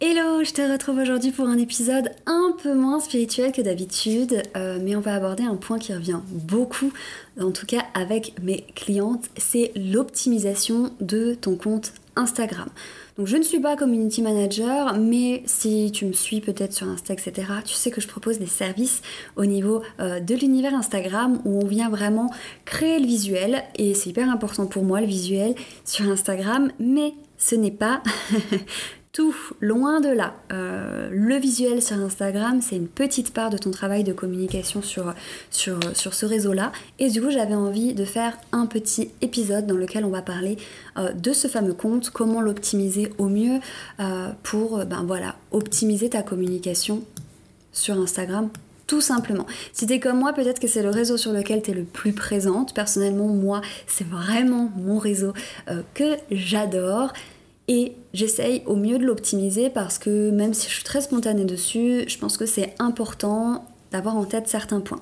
Hello, 0.00 0.44
je 0.44 0.52
te 0.52 0.62
retrouve 0.62 0.98
aujourd'hui 0.98 1.32
pour 1.32 1.46
un 1.46 1.58
épisode 1.58 2.10
un 2.26 2.54
peu 2.62 2.74
moins 2.74 3.00
spirituel 3.00 3.50
que 3.50 3.60
d'habitude, 3.60 4.42
euh, 4.56 4.78
mais 4.80 4.94
on 4.94 5.00
va 5.00 5.14
aborder 5.14 5.42
un 5.42 5.56
point 5.56 5.80
qui 5.80 5.92
revient 5.92 6.20
beaucoup, 6.28 6.92
en 7.40 7.50
tout 7.50 7.66
cas 7.66 7.82
avec 7.94 8.34
mes 8.40 8.62
clientes, 8.76 9.28
c'est 9.36 9.72
l'optimisation 9.74 10.92
de 11.00 11.34
ton 11.34 11.56
compte 11.56 11.92
Instagram. 12.14 12.68
Donc 13.18 13.26
je 13.26 13.36
ne 13.36 13.42
suis 13.42 13.58
pas 13.58 13.76
community 13.76 14.22
manager, 14.22 14.96
mais 14.96 15.42
si 15.46 15.90
tu 15.92 16.06
me 16.06 16.12
suis 16.12 16.40
peut-être 16.40 16.72
sur 16.72 16.86
Insta, 16.86 17.14
etc., 17.14 17.32
tu 17.64 17.74
sais 17.74 17.90
que 17.90 18.00
je 18.00 18.06
propose 18.06 18.38
des 18.38 18.46
services 18.46 19.02
au 19.34 19.44
niveau 19.44 19.82
euh, 19.98 20.20
de 20.20 20.36
l'univers 20.36 20.74
Instagram 20.74 21.40
où 21.44 21.60
on 21.60 21.66
vient 21.66 21.90
vraiment 21.90 22.30
créer 22.64 23.00
le 23.00 23.06
visuel, 23.06 23.64
et 23.76 23.94
c'est 23.94 24.10
hyper 24.10 24.30
important 24.30 24.66
pour 24.66 24.84
moi 24.84 25.00
le 25.00 25.06
visuel 25.06 25.56
sur 25.84 26.08
Instagram, 26.08 26.70
mais 26.78 27.12
ce 27.40 27.56
n'est 27.56 27.72
pas 27.72 28.00
tout, 29.12 29.34
loin 29.60 30.00
de 30.00 30.08
là. 30.08 30.34
Euh, 30.52 31.08
le 31.10 31.34
visuel 31.36 31.82
sur 31.82 31.96
Instagram, 31.96 32.60
c'est 32.62 32.76
une 32.76 32.86
petite 32.86 33.32
part 33.32 33.50
de 33.50 33.58
ton 33.58 33.72
travail 33.72 34.04
de 34.04 34.12
communication 34.12 34.82
sur, 34.82 35.14
ce 35.50 36.26
réseau-là. 36.26 36.70
Et 36.98 37.10
du 37.10 37.20
coup, 37.20 37.30
j'avais 37.30 37.54
envie 37.54 37.94
de 37.94 38.04
faire 38.04 38.38
un 38.52 38.66
petit 38.66 39.10
épisode 39.20 39.66
dans 39.66 39.76
lequel 39.76 40.04
on 40.04 40.10
va 40.10 40.22
parler 40.22 40.58
euh, 40.96 41.12
de 41.12 41.32
ce 41.32 41.48
fameux 41.48 41.74
compte, 41.74 42.10
comment 42.10 42.40
l'optimiser 42.40 43.12
au 43.18 43.26
mieux 43.26 43.58
euh, 43.98 44.28
pour 44.44 44.84
ben 44.84 45.02
voilà, 45.04 45.34
optimiser 45.50 46.10
ta 46.10 46.22
communication 46.22 47.02
sur 47.72 47.98
Instagram 48.00 48.48
tout 48.86 49.00
simplement. 49.00 49.46
Si 49.72 49.86
t'es 49.86 50.00
comme 50.00 50.18
moi, 50.18 50.32
peut-être 50.32 50.58
que 50.58 50.66
c'est 50.66 50.82
le 50.82 50.90
réseau 50.90 51.16
sur 51.16 51.30
lequel 51.30 51.62
tu 51.62 51.70
es 51.70 51.74
le 51.74 51.84
plus 51.84 52.12
présente. 52.12 52.74
Personnellement, 52.74 53.28
moi, 53.28 53.60
c'est 53.86 54.04
vraiment 54.04 54.68
mon 54.74 54.98
réseau 54.98 55.32
que 55.94 56.16
j'adore 56.32 57.12
et 57.70 57.92
j'essaye 58.12 58.64
au 58.66 58.74
mieux 58.74 58.98
de 58.98 59.04
l'optimiser 59.04 59.70
parce 59.70 59.96
que 59.98 60.30
même 60.30 60.54
si 60.54 60.68
je 60.68 60.74
suis 60.74 60.82
très 60.82 61.00
spontanée 61.00 61.44
dessus, 61.44 62.02
je 62.08 62.18
pense 62.18 62.36
que 62.36 62.44
c'est 62.44 62.74
important 62.80 63.64
d'avoir 63.92 64.16
en 64.16 64.24
tête 64.24 64.48
certains 64.48 64.80
points. 64.80 64.98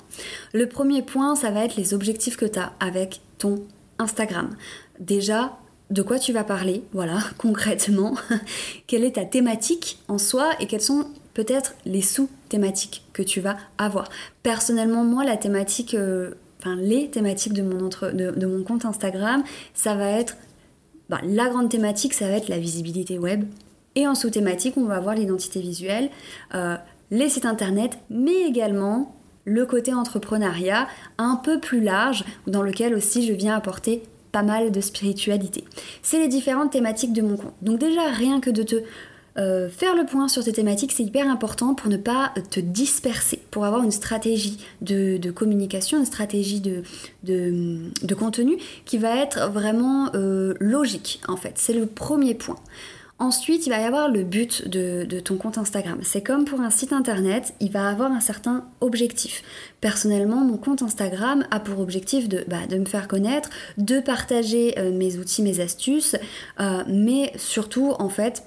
Le 0.53 0.69
premier 0.69 1.01
point, 1.01 1.35
ça 1.35 1.49
va 1.49 1.65
être 1.65 1.77
les 1.77 1.95
objectifs 1.95 2.37
que 2.37 2.45
tu 2.45 2.59
as 2.59 2.73
avec 2.79 3.21
ton 3.39 3.65
Instagram. 3.97 4.55
Déjà, 4.99 5.57
de 5.89 6.03
quoi 6.03 6.19
tu 6.19 6.31
vas 6.31 6.43
parler, 6.43 6.83
voilà, 6.93 7.17
concrètement, 7.39 8.13
quelle 8.85 9.03
est 9.03 9.15
ta 9.15 9.25
thématique 9.25 9.97
en 10.07 10.19
soi 10.19 10.51
et 10.59 10.67
quelles 10.67 10.79
sont 10.79 11.07
peut-être 11.33 11.73
les 11.85 12.03
sous-thématiques 12.03 13.03
que 13.13 13.23
tu 13.23 13.41
vas 13.41 13.57
avoir? 13.79 14.09
Personnellement, 14.43 15.03
moi, 15.03 15.23
la 15.23 15.37
thématique, 15.37 15.95
euh, 15.95 16.35
enfin 16.59 16.75
les 16.75 17.09
thématiques 17.09 17.53
de 17.53 17.63
mon, 17.63 17.89
de 17.89 18.45
mon 18.45 18.63
compte 18.63 18.85
Instagram, 18.85 19.43
ça 19.73 19.95
va 19.95 20.11
être 20.11 20.35
bah, 21.09 21.19
la 21.23 21.49
grande 21.49 21.69
thématique, 21.69 22.13
ça 22.13 22.27
va 22.27 22.35
être 22.35 22.49
la 22.49 22.59
visibilité 22.59 23.17
web. 23.17 23.45
Et 23.95 24.07
en 24.07 24.15
sous-thématique, 24.15 24.75
on 24.77 24.85
va 24.85 24.95
avoir 24.95 25.15
l'identité 25.15 25.59
visuelle, 25.59 26.09
euh, 26.53 26.75
les 27.11 27.29
sites 27.29 27.45
internet, 27.45 27.97
mais 28.09 28.43
également 28.47 29.15
le 29.45 29.65
côté 29.65 29.93
entrepreneuriat 29.93 30.87
un 31.17 31.35
peu 31.35 31.59
plus 31.59 31.81
large, 31.81 32.23
dans 32.45 32.61
lequel 32.61 32.93
aussi 32.93 33.25
je 33.25 33.33
viens 33.33 33.55
apporter 33.55 34.03
pas 34.31 34.43
mal 34.43 34.71
de 34.71 34.79
spiritualité. 34.79 35.63
C'est 36.03 36.19
les 36.19 36.27
différentes 36.27 36.71
thématiques 36.71 37.13
de 37.13 37.23
mon 37.23 37.35
compte. 37.35 37.55
Donc 37.63 37.79
déjà, 37.79 38.09
rien 38.09 38.39
que 38.39 38.51
de 38.51 38.61
te 38.61 38.75
euh, 39.39 39.69
faire 39.69 39.95
le 39.95 40.05
point 40.05 40.27
sur 40.27 40.43
ces 40.43 40.51
thématiques, 40.51 40.91
c'est 40.91 41.03
hyper 41.03 41.27
important 41.29 41.73
pour 41.73 41.89
ne 41.89 41.97
pas 41.97 42.33
te 42.51 42.59
disperser, 42.59 43.41
pour 43.51 43.65
avoir 43.65 43.83
une 43.83 43.91
stratégie 43.91 44.57
de, 44.81 45.31
communication, 45.31 45.97
une 45.97 46.05
stratégie 46.05 46.59
de, 46.59 46.83
de, 47.23 48.15
contenu 48.15 48.57
qui 48.85 48.97
va 48.97 49.15
être 49.15 49.49
vraiment 49.49 50.09
euh, 50.13 50.55
logique 50.59 51.21
en 51.27 51.37
fait. 51.37 51.53
C'est 51.55 51.73
le 51.73 51.85
premier 51.85 52.33
point. 52.33 52.57
Ensuite, 53.17 53.67
il 53.67 53.69
va 53.69 53.79
y 53.79 53.83
avoir 53.83 54.09
le 54.09 54.23
but 54.23 54.67
de, 54.67 55.19
ton 55.19 55.35
compte 55.35 55.57
Instagram. 55.57 55.99
C'est 56.03 56.21
comme 56.21 56.45
pour 56.45 56.61
un 56.61 56.69
site 56.69 56.93
internet, 56.93 57.53
il 57.59 57.69
va 57.69 57.89
avoir 57.89 58.11
un 58.11 58.21
certain 58.21 58.65
objectif. 58.79 59.43
Personnellement, 59.81 60.37
mon 60.37 60.55
compte 60.55 60.81
Instagram 60.81 61.45
a 61.51 61.59
pour 61.59 61.79
objectif 61.79 62.29
de, 62.29 62.45
bah, 62.47 62.59
me 62.71 62.85
faire 62.85 63.09
connaître, 63.09 63.49
de 63.77 63.99
partager 63.99 64.79
euh, 64.79 64.93
mes 64.93 65.17
outils, 65.17 65.41
mes 65.41 65.59
astuces, 65.59 66.15
mais 66.87 67.33
surtout 67.35 67.93
en 67.99 68.09
fait 68.09 68.43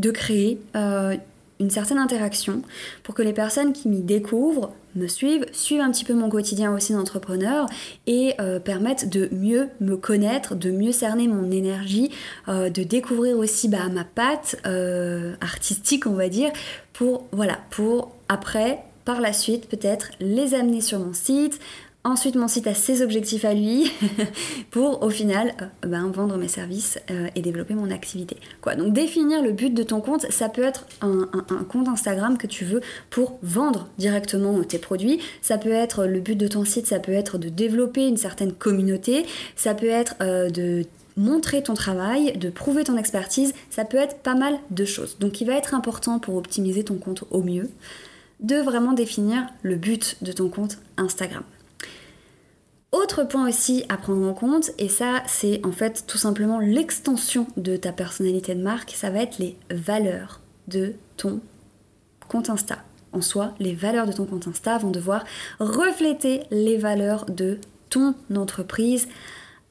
de 0.00 0.10
créer 0.10 0.60
euh, 0.76 1.16
une 1.60 1.70
certaine 1.70 1.98
interaction 1.98 2.62
pour 3.02 3.14
que 3.14 3.22
les 3.22 3.34
personnes 3.34 3.72
qui 3.72 3.88
m'y 3.88 4.00
découvrent 4.00 4.72
me 4.96 5.06
suivent, 5.06 5.46
suivent 5.52 5.82
un 5.82 5.90
petit 5.90 6.04
peu 6.04 6.14
mon 6.14 6.30
quotidien 6.30 6.74
aussi 6.74 6.94
d'entrepreneur 6.94 7.66
et 8.06 8.34
euh, 8.40 8.58
permettent 8.58 9.10
de 9.10 9.28
mieux 9.30 9.68
me 9.80 9.96
connaître, 9.96 10.54
de 10.54 10.70
mieux 10.70 10.92
cerner 10.92 11.28
mon 11.28 11.50
énergie, 11.50 12.10
euh, 12.48 12.70
de 12.70 12.82
découvrir 12.82 13.36
aussi 13.36 13.68
bah, 13.68 13.88
ma 13.92 14.04
patte 14.04 14.56
artistique, 15.40 16.06
on 16.06 16.14
va 16.14 16.28
dire, 16.28 16.50
pour 16.92 17.26
voilà, 17.32 17.58
pour 17.70 18.16
après 18.28 18.80
par 19.04 19.20
la 19.20 19.32
suite 19.32 19.68
peut-être 19.68 20.10
les 20.20 20.54
amener 20.54 20.80
sur 20.80 20.98
mon 20.98 21.12
site, 21.12 21.60
Ensuite, 22.02 22.34
mon 22.34 22.48
site 22.48 22.66
a 22.66 22.72
ses 22.72 23.02
objectifs 23.02 23.44
à 23.44 23.52
lui 23.52 23.92
pour 24.70 25.02
au 25.02 25.10
final 25.10 25.52
euh, 25.60 25.86
ben, 25.86 26.10
vendre 26.10 26.38
mes 26.38 26.48
services 26.48 26.98
euh, 27.10 27.28
et 27.34 27.42
développer 27.42 27.74
mon 27.74 27.90
activité. 27.90 28.38
Quoi. 28.62 28.74
Donc 28.74 28.94
définir 28.94 29.42
le 29.42 29.52
but 29.52 29.74
de 29.74 29.82
ton 29.82 30.00
compte, 30.00 30.22
ça 30.30 30.48
peut 30.48 30.62
être 30.62 30.86
un, 31.02 31.26
compte 31.68 31.88
Instagram 31.88 32.38
que 32.38 32.46
tu 32.46 32.64
veux 32.64 32.80
pour 33.10 33.38
vendre 33.42 33.86
directement 33.98 34.62
tes 34.62 34.78
produits. 34.78 35.20
Ça 35.42 35.58
peut 35.58 35.72
être 35.72 36.06
le 36.06 36.20
but 36.20 36.36
de 36.36 36.48
ton 36.48 36.64
site, 36.64 36.86
ça 36.86 37.00
peut 37.00 37.12
être 37.12 37.36
de 37.36 37.50
développer 37.50 38.08
une 38.08 38.16
certaine 38.16 38.54
communauté. 38.54 39.26
Ça 39.54 39.74
peut 39.74 39.90
être 39.90 40.14
euh, 40.22 40.48
de 40.48 40.86
montrer 41.18 41.62
ton 41.62 41.74
travail, 41.74 42.34
de 42.38 42.48
prouver 42.48 42.84
ton 42.84 42.96
expertise. 42.96 43.52
Ça 43.68 43.84
peut 43.84 43.98
être 43.98 44.20
pas 44.20 44.34
mal 44.34 44.58
de 44.70 44.86
choses. 44.86 45.18
Donc 45.18 45.42
il 45.42 45.46
va 45.46 45.52
être 45.52 45.74
important 45.74 46.18
pour 46.18 46.36
optimiser 46.36 46.82
ton 46.82 46.96
compte 46.96 47.24
au 47.30 47.42
mieux 47.42 47.68
de 48.40 48.56
vraiment 48.56 48.94
définir 48.94 49.46
le 49.62 49.76
but 49.76 50.16
de 50.22 50.32
ton 50.32 50.48
compte 50.48 50.78
Instagram. 50.96 51.42
Autre 52.92 53.22
point 53.22 53.48
aussi 53.48 53.84
à 53.88 53.96
prendre 53.96 54.26
en 54.26 54.34
compte, 54.34 54.72
et 54.78 54.88
ça 54.88 55.22
c'est 55.26 55.64
en 55.64 55.70
fait 55.70 56.04
tout 56.08 56.18
simplement 56.18 56.58
l'extension 56.58 57.46
de 57.56 57.76
ta 57.76 57.92
personnalité 57.92 58.54
de 58.56 58.62
marque, 58.62 58.90
ça 58.96 59.10
va 59.10 59.20
être 59.20 59.38
les 59.38 59.56
valeurs 59.70 60.40
de 60.66 60.94
ton 61.16 61.40
compte 62.28 62.50
Insta. 62.50 62.78
En 63.12 63.22
soi, 63.22 63.54
les 63.60 63.74
valeurs 63.74 64.06
de 64.06 64.12
ton 64.12 64.24
compte 64.24 64.48
Insta 64.48 64.78
vont 64.78 64.90
devoir 64.90 65.24
refléter 65.60 66.42
les 66.50 66.78
valeurs 66.78 67.26
de 67.26 67.58
ton 67.90 68.14
entreprise 68.34 69.08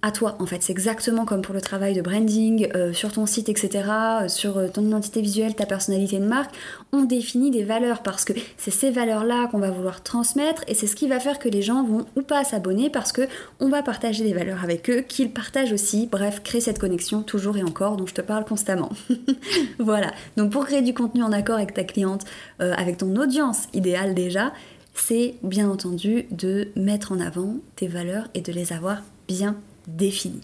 à 0.01 0.11
toi 0.11 0.37
en 0.39 0.45
fait. 0.45 0.63
C'est 0.63 0.71
exactement 0.71 1.25
comme 1.25 1.41
pour 1.41 1.53
le 1.53 1.61
travail 1.61 1.93
de 1.93 2.01
branding 2.01 2.69
euh, 2.75 2.93
sur 2.93 3.11
ton 3.11 3.25
site, 3.25 3.49
etc., 3.49 3.83
euh, 3.89 4.27
sur 4.27 4.57
euh, 4.57 4.67
ton 4.67 4.85
identité 4.85 5.21
visuelle, 5.21 5.55
ta 5.55 5.65
personnalité 5.65 6.19
de 6.19 6.25
marque. 6.25 6.55
On 6.93 7.03
définit 7.03 7.51
des 7.51 7.63
valeurs 7.63 8.01
parce 8.01 8.23
que 8.23 8.33
c'est 8.57 8.71
ces 8.71 8.91
valeurs-là 8.91 9.47
qu'on 9.47 9.59
va 9.59 9.71
vouloir 9.71 10.01
transmettre 10.01 10.63
et 10.67 10.73
c'est 10.73 10.87
ce 10.87 10.95
qui 10.95 11.07
va 11.07 11.19
faire 11.19 11.39
que 11.39 11.49
les 11.49 11.61
gens 11.61 11.83
vont 11.83 12.05
ou 12.15 12.21
pas 12.21 12.43
s'abonner 12.43 12.89
parce 12.89 13.11
que 13.11 13.27
on 13.59 13.67
va 13.67 13.83
partager 13.83 14.23
des 14.23 14.33
valeurs 14.33 14.63
avec 14.63 14.89
eux, 14.89 15.01
qu'ils 15.01 15.31
partagent 15.31 15.73
aussi. 15.73 16.07
Bref, 16.09 16.41
créer 16.43 16.61
cette 16.61 16.79
connexion 16.79 17.21
toujours 17.21 17.57
et 17.57 17.63
encore 17.63 17.97
dont 17.97 18.07
je 18.07 18.13
te 18.13 18.21
parle 18.21 18.45
constamment. 18.45 18.89
voilà. 19.79 20.11
Donc 20.37 20.51
pour 20.51 20.65
créer 20.65 20.81
du 20.81 20.93
contenu 20.93 21.23
en 21.23 21.31
accord 21.31 21.57
avec 21.57 21.73
ta 21.73 21.83
cliente, 21.83 22.23
avec 22.59 22.97
ton 22.97 23.15
audience 23.15 23.67
idéale 23.73 24.13
déjà, 24.13 24.53
c'est 24.93 25.35
bien 25.43 25.69
entendu 25.69 26.25
de 26.31 26.69
mettre 26.75 27.11
en 27.11 27.19
avant 27.19 27.57
tes 27.75 27.87
valeurs 27.87 28.27
et 28.33 28.41
de 28.41 28.51
les 28.51 28.73
avoir 28.73 29.01
bien 29.27 29.55
défini. 29.95 30.41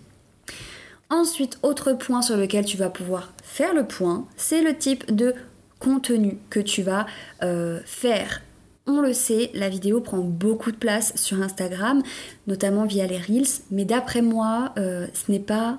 Ensuite, 1.10 1.60
autre 1.62 1.94
point 1.94 2.22
sur 2.22 2.36
lequel 2.36 2.66
tu 2.66 2.78
vas 2.78 2.90
pouvoir 2.90 3.32
faire 3.44 3.74
le 3.74 3.86
point, 3.86 4.26
c'est 4.38 4.62
le 4.62 4.76
type 4.76 5.14
de 5.14 5.36
contenu 5.80 6.38
que 6.50 6.60
tu 6.60 6.82
vas 6.82 7.06
euh, 7.44 7.80
faire. 7.86 8.42
On 8.88 9.02
le 9.02 9.14
sait, 9.14 9.52
la 9.54 9.70
vidéo 9.70 10.00
prend 10.02 10.20
beaucoup 10.20 10.72
de 10.72 10.78
place 10.78 11.16
sur 11.16 11.42
Instagram, 11.42 12.04
notamment 12.48 12.86
via 12.86 13.08
les 13.08 13.18
Reels, 13.18 13.62
mais 13.72 13.86
d'après 13.86 14.22
moi, 14.22 14.74
euh, 14.78 15.08
ce 15.14 15.32
n'est 15.32 15.40
pas 15.40 15.78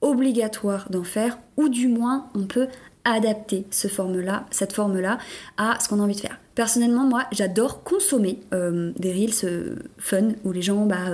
obligatoire 0.00 0.88
d'en 0.90 1.04
faire, 1.04 1.38
ou 1.56 1.68
du 1.68 1.88
moins 1.88 2.28
on 2.34 2.44
peut 2.44 2.68
adapter 3.04 3.66
ce 3.70 3.88
forme-là, 3.88 4.46
cette 4.50 4.72
forme-là 4.72 5.18
à 5.56 5.78
ce 5.80 5.88
qu'on 5.88 6.00
a 6.00 6.02
envie 6.02 6.16
de 6.16 6.20
faire. 6.20 6.38
Personnellement, 6.54 7.04
moi, 7.04 7.24
j'adore 7.32 7.82
consommer 7.82 8.38
euh, 8.52 8.92
des 8.96 9.12
reels 9.12 9.44
euh, 9.44 9.76
fun 9.98 10.28
où 10.44 10.52
les 10.52 10.62
gens, 10.62 10.86
bah, 10.86 11.10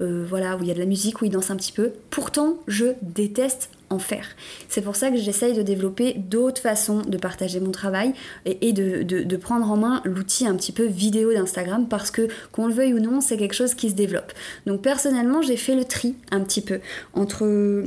euh, 0.00 0.24
voilà, 0.26 0.56
où 0.56 0.62
il 0.62 0.68
y 0.68 0.70
a 0.70 0.74
de 0.74 0.78
la 0.78 0.86
musique, 0.86 1.20
où 1.20 1.26
ils 1.26 1.30
dansent 1.30 1.50
un 1.50 1.56
petit 1.56 1.72
peu. 1.72 1.92
Pourtant, 2.08 2.56
je 2.66 2.86
déteste 3.02 3.70
en 3.90 3.98
faire. 3.98 4.26
C'est 4.68 4.80
pour 4.80 4.96
ça 4.96 5.10
que 5.10 5.16
j'essaye 5.16 5.54
de 5.54 5.62
développer 5.62 6.14
d'autres 6.14 6.60
façons 6.60 7.02
de 7.02 7.16
partager 7.18 7.60
mon 7.60 7.70
travail 7.70 8.12
et, 8.44 8.72
de, 8.72 9.02
de, 9.02 9.36
prendre 9.36 9.70
en 9.70 9.76
main 9.76 10.02
l'outil 10.04 10.46
un 10.46 10.54
petit 10.56 10.72
peu 10.72 10.84
vidéo 10.84 11.32
d'Instagram 11.32 11.86
parce 11.88 12.10
que, 12.10 12.28
qu'on 12.52 12.66
le 12.66 12.74
veuille 12.74 12.92
ou 12.92 13.00
non, 13.00 13.20
c'est 13.22 13.38
quelque 13.38 13.54
chose 13.54 13.74
qui 13.74 13.88
se 13.88 13.94
développe. 13.94 14.32
Donc 14.66 14.82
personnellement, 14.82 15.40
j'ai 15.40 15.56
fait 15.56 15.74
le 15.74 15.84
tri 15.84 16.16
un 16.30 16.40
petit 16.40 16.60
peu 16.60 16.80
entre 17.14 17.84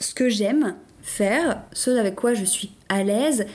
ce 0.00 0.14
que 0.14 0.28
j'aime 0.28 0.74
faire, 1.04 1.62
ce 1.72 1.90
avec 1.90 2.16
quoi 2.16 2.34
je 2.34 2.44
suis 2.44 2.72
à 2.88 3.04
l'aise 3.04 3.46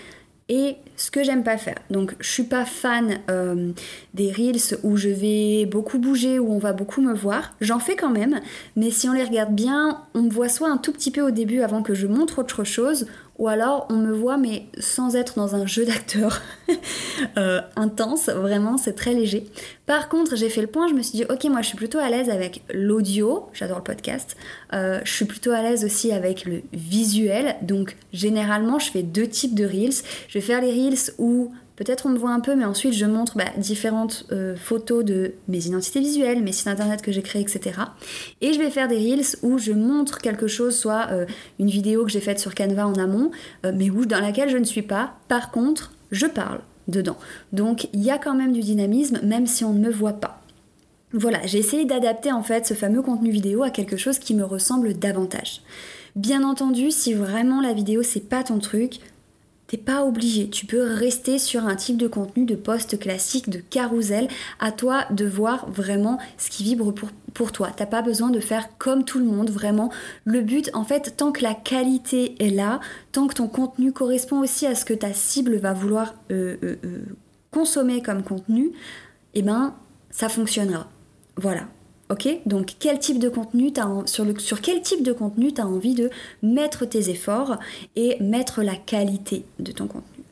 et 0.50 0.78
ce 0.96 1.12
que 1.12 1.24
j'aime 1.24 1.44
pas 1.44 1.58
faire. 1.58 1.78
Donc 1.90 2.16
je 2.20 2.30
suis 2.30 2.44
pas 2.44 2.66
fan 2.66 3.20
euh, 3.30 3.72
des 4.14 4.32
reels 4.32 4.78
où 4.84 4.98
je 4.98 5.10
vais 5.10 5.66
beaucoup 5.66 6.00
bouger, 6.00 6.40
où 6.40 6.52
on 6.52 6.58
va 6.58 6.74
beaucoup 6.74 7.02
me 7.02 7.14
voir. 7.14 7.54
J'en 7.62 7.80
fais 7.80 7.96
quand 7.96 8.10
même, 8.10 8.40
mais 8.76 8.90
si 8.90 9.10
on 9.10 9.14
les 9.14 9.24
regarde 9.24 9.54
bien, 9.54 10.04
on 10.14 10.24
me 10.24 10.30
voit 10.30 10.50
soit 10.50 10.70
un 10.70 10.78
tout 10.78 10.92
petit 10.92 11.12
peu 11.12 11.22
au 11.22 11.32
début 11.32 11.62
avant 11.62 11.84
que 11.84 11.94
je 11.94 12.08
montre 12.08 12.40
autre 12.40 12.64
chose, 12.64 13.08
ou 13.40 13.48
alors 13.48 13.88
on 13.90 13.96
me 13.96 14.12
voit 14.12 14.38
mais 14.38 14.66
sans 14.78 15.16
être 15.16 15.36
dans 15.36 15.56
un 15.56 15.66
jeu 15.66 15.86
d'acteur 15.86 16.42
euh, 17.38 17.62
intense, 17.76 18.30
vraiment 18.30 18.78
c'est 18.78 18.94
très 18.94 19.14
léger. 19.14 19.48
Par 19.88 20.10
contre 20.10 20.36
j'ai 20.36 20.50
fait 20.50 20.62
le 20.62 20.68
point, 20.68 20.88
je 20.88 20.94
me 20.94 21.02
suis 21.02 21.18
dit 21.18 21.26
ok 21.28 21.46
moi 21.46 21.62
je 21.62 21.68
suis 21.70 21.78
plutôt 21.78 21.98
à 21.98 22.10
l'aise 22.10 22.30
avec 22.30 22.62
l'audio, 22.72 23.50
j'adore 23.54 23.78
le 23.78 23.84
podcast, 23.84 24.38
euh, 24.74 25.00
je 25.04 25.12
suis 25.12 25.26
plutôt 25.26 25.52
à 25.52 25.62
l'aise 25.62 25.84
aussi 25.84 26.12
avec 26.12 26.46
le 26.46 26.62
visuel, 26.74 27.56
donc 27.64 27.96
généralement 28.14 28.78
je 28.78 28.92
fais 28.92 29.04
deux 29.04 29.28
types 29.28 29.56
de 29.56 29.66
reels, 29.66 30.04
je 30.28 30.34
vais 30.34 30.46
faire 30.46 30.62
les 30.62 30.72
reels 30.72 31.14
où 31.18 31.52
Peut-être 31.80 32.08
on 32.08 32.10
me 32.10 32.18
voit 32.18 32.32
un 32.32 32.42
peu, 32.42 32.56
mais 32.56 32.66
ensuite 32.66 32.94
je 32.94 33.06
montre 33.06 33.38
bah, 33.38 33.46
différentes 33.56 34.26
euh, 34.34 34.58
photos 34.58 35.06
de 35.06 35.36
mes 35.48 35.66
identités 35.66 36.02
visuelles, 36.02 36.44
mes 36.44 36.52
sites 36.52 36.68
internet 36.68 37.02
que 37.02 37.14
j'ai 37.14 37.22
créés, 37.22 37.42
etc. 37.42 37.80
Et 38.42 38.52
je 38.52 38.60
vais 38.60 38.70
faire 38.70 38.90
des 38.90 38.98
reels 38.98 39.38
où 39.44 39.58
je 39.58 39.72
montre 39.72 40.20
quelque 40.20 40.48
chose, 40.48 40.78
soit 40.78 41.08
euh, 41.12 41.26
une 41.58 41.70
vidéo 41.70 42.04
que 42.04 42.12
j'ai 42.12 42.20
faite 42.20 42.38
sur 42.38 42.54
Canva 42.54 42.86
en 42.86 42.96
amont, 42.96 43.32
euh, 43.66 43.72
mais 43.74 43.90
où, 43.90 44.06
dans 44.06 44.20
laquelle 44.20 44.50
je 44.50 44.58
ne 44.58 44.66
suis 44.66 44.82
pas. 44.82 45.14
Par 45.30 45.52
contre, 45.52 45.94
je 46.12 46.26
parle 46.26 46.60
dedans. 46.90 47.16
Donc 47.54 47.88
il 47.94 48.04
y 48.04 48.12
a 48.12 48.18
quand 48.18 48.36
même 48.36 48.52
du 48.52 48.60
dynamisme, 48.60 49.22
même 49.24 49.48
si 49.48 49.64
on 49.64 49.72
ne 49.72 49.80
me 49.80 49.90
voit 49.90 50.20
pas. 50.20 50.42
Voilà, 51.14 51.40
j'ai 51.46 51.60
essayé 51.60 51.86
d'adapter 51.86 52.34
en 52.34 52.44
fait 52.44 52.68
ce 52.68 52.74
fameux 52.74 53.02
contenu 53.02 53.32
vidéo 53.32 53.64
à 53.64 53.70
quelque 53.70 53.96
chose 53.96 54.20
qui 54.20 54.36
me 54.36 54.44
ressemble 54.44 54.96
davantage. 54.96 55.62
Bien 56.18 56.44
entendu, 56.44 56.92
si 56.92 57.14
vraiment 57.14 57.62
la 57.62 57.72
vidéo 57.72 58.04
c'est 58.04 58.28
pas 58.28 58.44
ton 58.44 58.60
truc, 58.60 59.00
T'es 59.70 59.78
pas 59.78 60.04
obligé, 60.04 60.50
tu 60.50 60.66
peux 60.66 60.82
rester 60.82 61.38
sur 61.38 61.68
un 61.68 61.76
type 61.76 61.98
de 61.98 62.08
contenu 62.08 62.44
de 62.44 62.56
post 62.56 62.98
classique, 62.98 63.52
de 63.52 63.60
carousel, 63.60 64.28
à 64.60 64.72
toi 64.72 65.06
de 65.12 65.28
voir 65.28 65.70
vraiment 65.70 66.18
ce 66.40 66.50
qui 66.50 66.64
vibre 66.64 66.92
pour, 66.92 67.10
pour 67.36 67.52
toi. 67.52 67.70
T'as 67.76 67.86
pas 67.86 68.02
besoin 68.02 68.32
de 68.32 68.40
faire 68.40 68.80
comme 68.80 69.06
tout 69.06 69.20
le 69.20 69.26
monde, 69.26 69.52
vraiment. 69.52 69.92
Le 70.26 70.42
but, 70.42 70.72
en 70.74 70.86
fait, 70.86 71.14
tant 71.18 71.32
que 71.32 71.44
la 71.44 71.54
qualité 71.54 72.36
est 72.44 72.50
là, 72.50 72.80
tant 73.12 73.28
que 73.28 73.36
ton 73.36 73.48
contenu 73.48 73.92
correspond 73.92 74.40
aussi 74.40 74.66
à 74.66 74.74
ce 74.74 74.86
que 74.86 74.96
ta 74.96 75.14
cible 75.14 75.58
va 75.58 75.74
vouloir 75.74 76.16
euh, 76.32 76.58
euh, 76.64 76.76
euh, 76.84 77.04
consommer 77.52 78.02
comme 78.02 78.24
contenu, 78.24 78.72
eh 79.36 79.44
ben, 79.44 79.76
ça 80.10 80.30
fonctionnera. 80.30 80.90
Voilà, 81.38 81.68
Ok 82.10 82.28
Donc 82.46 82.76
quel 82.80 82.98
type 83.00 83.20
de 83.20 83.30
contenu 83.30 83.72
as 83.78 84.08
sur, 84.08 84.26
le, 84.26 84.38
sur 84.40 84.62
quel 84.62 84.82
type 84.82 85.04
de 85.04 85.14
contenu 85.14 85.54
tu 85.54 85.62
as 85.62 85.68
envie 85.68 85.94
de 85.94 86.10
mettre 86.42 86.86
tes 86.86 87.10
efforts 87.10 87.60
et 87.96 88.18
mettre 88.20 88.64
la 88.64 88.76
qualité 88.76 89.46
de 89.60 89.72
ton 89.72 89.88
contenu? 89.88 90.24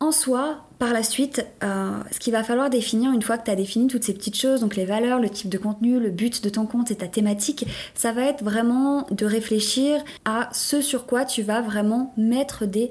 En 0.00 0.10
soi, 0.10 0.66
par 0.80 0.92
la 0.92 1.04
suite, 1.04 1.46
euh, 1.62 1.92
ce 2.10 2.18
qu'il 2.18 2.32
va 2.32 2.42
falloir 2.42 2.70
définir 2.70 3.12
une 3.12 3.22
fois 3.22 3.38
que 3.38 3.44
tu 3.44 3.52
as 3.52 3.54
défini 3.54 3.86
toutes 3.86 4.02
ces 4.02 4.14
petites 4.14 4.36
choses, 4.36 4.60
donc 4.60 4.74
les 4.74 4.84
valeurs, 4.84 5.20
le 5.20 5.30
type 5.30 5.48
de 5.48 5.58
contenu, 5.58 6.00
le 6.00 6.10
but 6.10 6.42
de 6.42 6.48
ton 6.48 6.66
compte 6.66 6.90
et 6.90 6.96
ta 6.96 7.06
thématique, 7.06 7.66
ça 7.94 8.10
va 8.10 8.24
être 8.24 8.42
vraiment 8.42 9.06
de 9.12 9.24
réfléchir 9.24 10.02
à 10.24 10.48
ce 10.52 10.80
sur 10.80 11.06
quoi 11.06 11.24
tu 11.24 11.42
vas 11.42 11.60
vraiment 11.60 12.12
mettre 12.16 12.66
des 12.66 12.90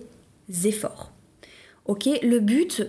efforts. 0.63 1.11
Ok, 1.85 2.07
le 2.23 2.39
but, 2.39 2.87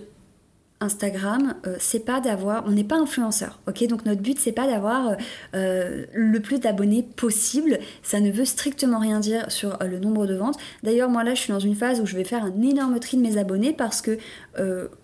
Instagram, 0.79 1.55
euh, 1.65 1.75
c'est 1.79 2.03
pas 2.03 2.19
d'avoir, 2.19 2.65
on 2.67 2.71
n'est 2.71 2.83
pas 2.83 2.97
influenceur, 2.97 3.59
ok? 3.67 3.87
Donc 3.87 4.05
notre 4.05 4.21
but 4.21 4.37
c'est 4.37 4.51
pas 4.51 4.67
d'avoir 4.67 5.09
euh, 5.09 5.15
euh, 5.55 6.05
le 6.13 6.39
plus 6.39 6.59
d'abonnés 6.59 7.03
possible. 7.15 7.79
Ça 8.01 8.19
ne 8.19 8.29
veut 8.29 8.45
strictement 8.45 8.99
rien 8.99 9.19
dire 9.19 9.49
sur 9.49 9.77
le 9.81 9.99
nombre 9.99 10.27
de 10.27 10.35
ventes. 10.35 10.57
D'ailleurs 10.83 11.09
moi 11.09 11.23
là 11.23 11.35
je 11.35 11.41
suis 11.41 11.53
dans 11.53 11.59
une 11.59 11.75
phase 11.75 12.01
où 12.01 12.05
je 12.05 12.15
vais 12.15 12.23
faire 12.23 12.43
un 12.43 12.61
énorme 12.61 12.99
tri 12.99 13.17
de 13.17 13.21
mes 13.21 13.37
abonnés 13.37 13.73
parce 13.73 14.01
que 14.01 14.17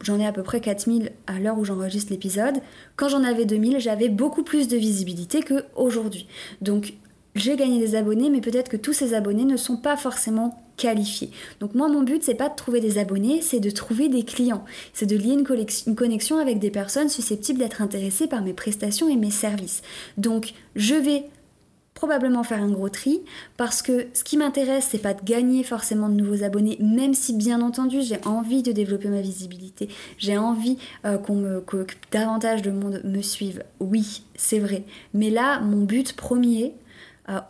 j'en 0.01 0.19
ai 0.19 0.25
à 0.25 0.31
peu 0.31 0.43
près 0.43 0.61
4000 0.61 1.11
à 1.27 1.39
l'heure 1.39 1.57
où 1.57 1.65
j'enregistre 1.65 2.11
l'épisode. 2.11 2.57
Quand 2.95 3.09
j'en 3.09 3.23
avais 3.23 3.45
2000, 3.45 3.79
j'avais 3.79 4.09
beaucoup 4.09 4.43
plus 4.43 4.67
de 4.67 4.77
visibilité 4.77 5.41
que 5.41 5.65
aujourd'hui. 5.75 6.27
Donc 6.61 6.93
j'ai 7.39 7.55
gagné 7.55 7.79
des 7.79 7.95
abonnés, 7.95 8.29
mais 8.29 8.41
peut-être 8.41 8.69
que 8.69 8.77
tous 8.77 8.93
ces 8.93 9.13
abonnés 9.13 9.45
ne 9.45 9.57
sont 9.57 9.77
pas 9.77 9.97
forcément 9.97 10.63
qualifiés. 10.77 11.31
Donc 11.59 11.75
moi, 11.75 11.89
mon 11.89 12.03
but, 12.03 12.23
c'est 12.23 12.35
pas 12.35 12.49
de 12.49 12.55
trouver 12.55 12.79
des 12.79 12.97
abonnés, 12.97 13.41
c'est 13.41 13.59
de 13.59 13.69
trouver 13.69 14.09
des 14.09 14.23
clients. 14.23 14.63
C'est 14.93 15.05
de 15.05 15.17
lier 15.17 15.33
une, 15.33 15.95
connexion 15.95 16.37
avec 16.37 16.59
des 16.59 16.71
personnes 16.71 17.09
susceptibles 17.09 17.59
d'être 17.59 17.81
intéressées 17.81 18.27
par 18.27 18.41
mes 18.41 18.53
prestations 18.53 19.09
et 19.09 19.15
mes 19.15 19.31
services. 19.31 19.81
Donc 20.17 20.53
je 20.75 20.95
vais 20.95 21.25
probablement 21.93 22.43
faire 22.43 22.63
un 22.63 22.71
gros 22.71 22.87
tri 22.87 23.19
parce 23.57 23.81
que 23.81 24.07
ce 24.13 24.23
qui 24.23 24.37
m'intéresse 24.37 24.87
c'est 24.89 25.01
pas 25.01 25.13
de 25.13 25.21
gagner 25.21 25.63
forcément 25.63 26.07
de 26.07 26.13
nouveaux 26.13 26.43
abonnés 26.45 26.77
même 26.79 27.13
si 27.13 27.33
bien 27.35 27.59
entendu 27.59 28.01
j'ai 28.01 28.25
envie 28.25 28.63
de 28.63 28.71
développer 28.71 29.09
ma 29.09 29.19
visibilité 29.19 29.89
j'ai 30.17 30.37
envie 30.37 30.77
euh, 31.03 31.17
qu'on 31.17 31.59
que 31.67 31.85
davantage 32.13 32.61
de 32.61 32.71
monde 32.71 33.01
me 33.03 33.21
suive 33.21 33.65
oui 33.81 34.23
c'est 34.35 34.59
vrai 34.59 34.83
mais 35.13 35.29
là 35.29 35.59
mon 35.59 35.83
but 35.83 36.13
premier 36.13 36.73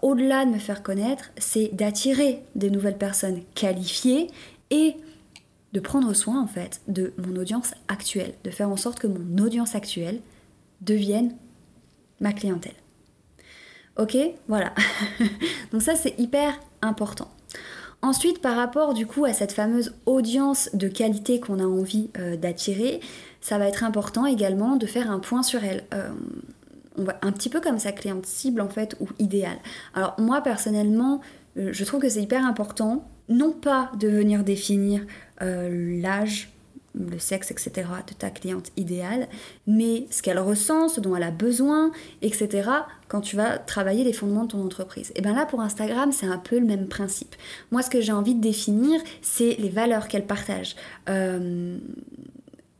au-delà 0.02 0.46
de 0.46 0.52
me 0.52 0.58
faire 0.58 0.84
connaître, 0.84 1.32
c'est 1.38 1.70
d'attirer 1.74 2.44
des 2.56 2.70
nouvelles 2.70 2.98
personnes 2.98 3.42
qualifiées 3.56 4.28
et 4.72 4.96
de 5.74 5.80
prendre 5.80 6.14
soin 6.14 6.42
en 6.42 6.48
fait 6.48 6.82
de 6.88 7.14
mon 7.18 7.36
audience 7.36 7.74
actuelle, 7.88 8.34
de 8.44 8.50
faire 8.50 8.70
en 8.70 8.78
sorte 8.78 9.00
que 9.00 9.08
mon 9.08 9.44
audience 9.44 9.76
actuelle 9.76 10.20
devienne 10.82 11.36
ma 12.20 12.34
clientèle. 12.34 12.74
Ok, 13.98 14.18
voilà. 14.48 14.74
Donc 15.72 15.82
ça 15.82 15.96
c'est 15.96 16.18
hyper 16.20 16.60
important. 16.82 17.30
Ensuite, 18.02 18.42
par 18.42 18.56
rapport 18.56 18.94
du 18.94 19.06
coup 19.06 19.26
à 19.26 19.34
cette 19.34 19.52
fameuse 19.52 19.94
audience 20.06 20.70
de 20.74 20.88
qualité 20.88 21.40
qu'on 21.40 21.60
a 21.60 21.66
envie 21.66 22.10
euh, 22.18 22.38
d'attirer, 22.38 23.02
ça 23.42 23.58
va 23.58 23.68
être 23.68 23.84
important 23.84 24.26
également 24.26 24.78
de 24.78 24.86
faire 24.86 25.12
un 25.12 25.20
point 25.20 25.44
sur 25.44 25.64
elle. 25.64 25.84
Euh, 25.94 26.10
un 27.22 27.32
petit 27.32 27.50
peu 27.50 27.62
comme 27.62 27.80
sa 27.80 27.92
cliente 27.92 28.26
cible 28.26 28.62
en 28.62 28.70
fait 28.70 28.96
ou 29.00 29.08
idéale. 29.20 29.58
Alors 29.94 30.16
moi 30.18 30.42
personnellement, 30.42 31.22
euh, 31.58 31.70
je 31.72 31.84
trouve 31.84 32.02
que 32.02 32.10
c'est 32.10 32.22
hyper 32.22 32.46
important, 32.46 33.10
non 33.28 33.52
pas 33.52 33.92
de 34.00 34.08
venir 34.08 34.44
définir 34.44 35.02
euh, 35.42 36.02
l'âge, 36.02 36.52
le 36.96 37.20
sexe, 37.20 37.52
etc. 37.52 37.88
de 38.08 38.14
ta 38.14 38.30
cliente 38.30 38.72
idéale, 38.76 39.28
mais 39.68 40.08
ce 40.10 40.22
qu'elle 40.22 40.40
ressent, 40.40 40.90
ce 40.90 41.00
dont 41.00 41.16
elle 41.16 41.24
a 41.24 41.32
besoin, 41.32 41.92
etc. 42.22 42.70
quand 43.08 43.22
tu 43.22 43.36
vas 43.36 43.58
travailler 43.58 44.04
les 44.04 44.14
fondements 44.14 44.44
de 44.44 44.50
ton 44.50 44.64
entreprise. 44.64 45.12
Et 45.16 45.22
bien 45.22 45.34
là, 45.34 45.46
pour 45.46 45.62
Instagram, 45.62 46.12
c'est 46.12 46.26
un 46.26 46.38
peu 46.38 46.60
le 46.60 46.66
même 46.66 46.88
principe. 46.88 47.36
Moi, 47.72 47.82
ce 47.84 47.90
que 47.90 48.02
j'ai 48.02 48.12
envie 48.12 48.36
de 48.36 48.42
définir, 48.42 49.00
c'est 49.22 49.56
les 49.60 49.70
valeurs 49.70 50.08
qu'elle 50.08 50.26
partage. 50.26 50.76
Euh, 51.10 51.78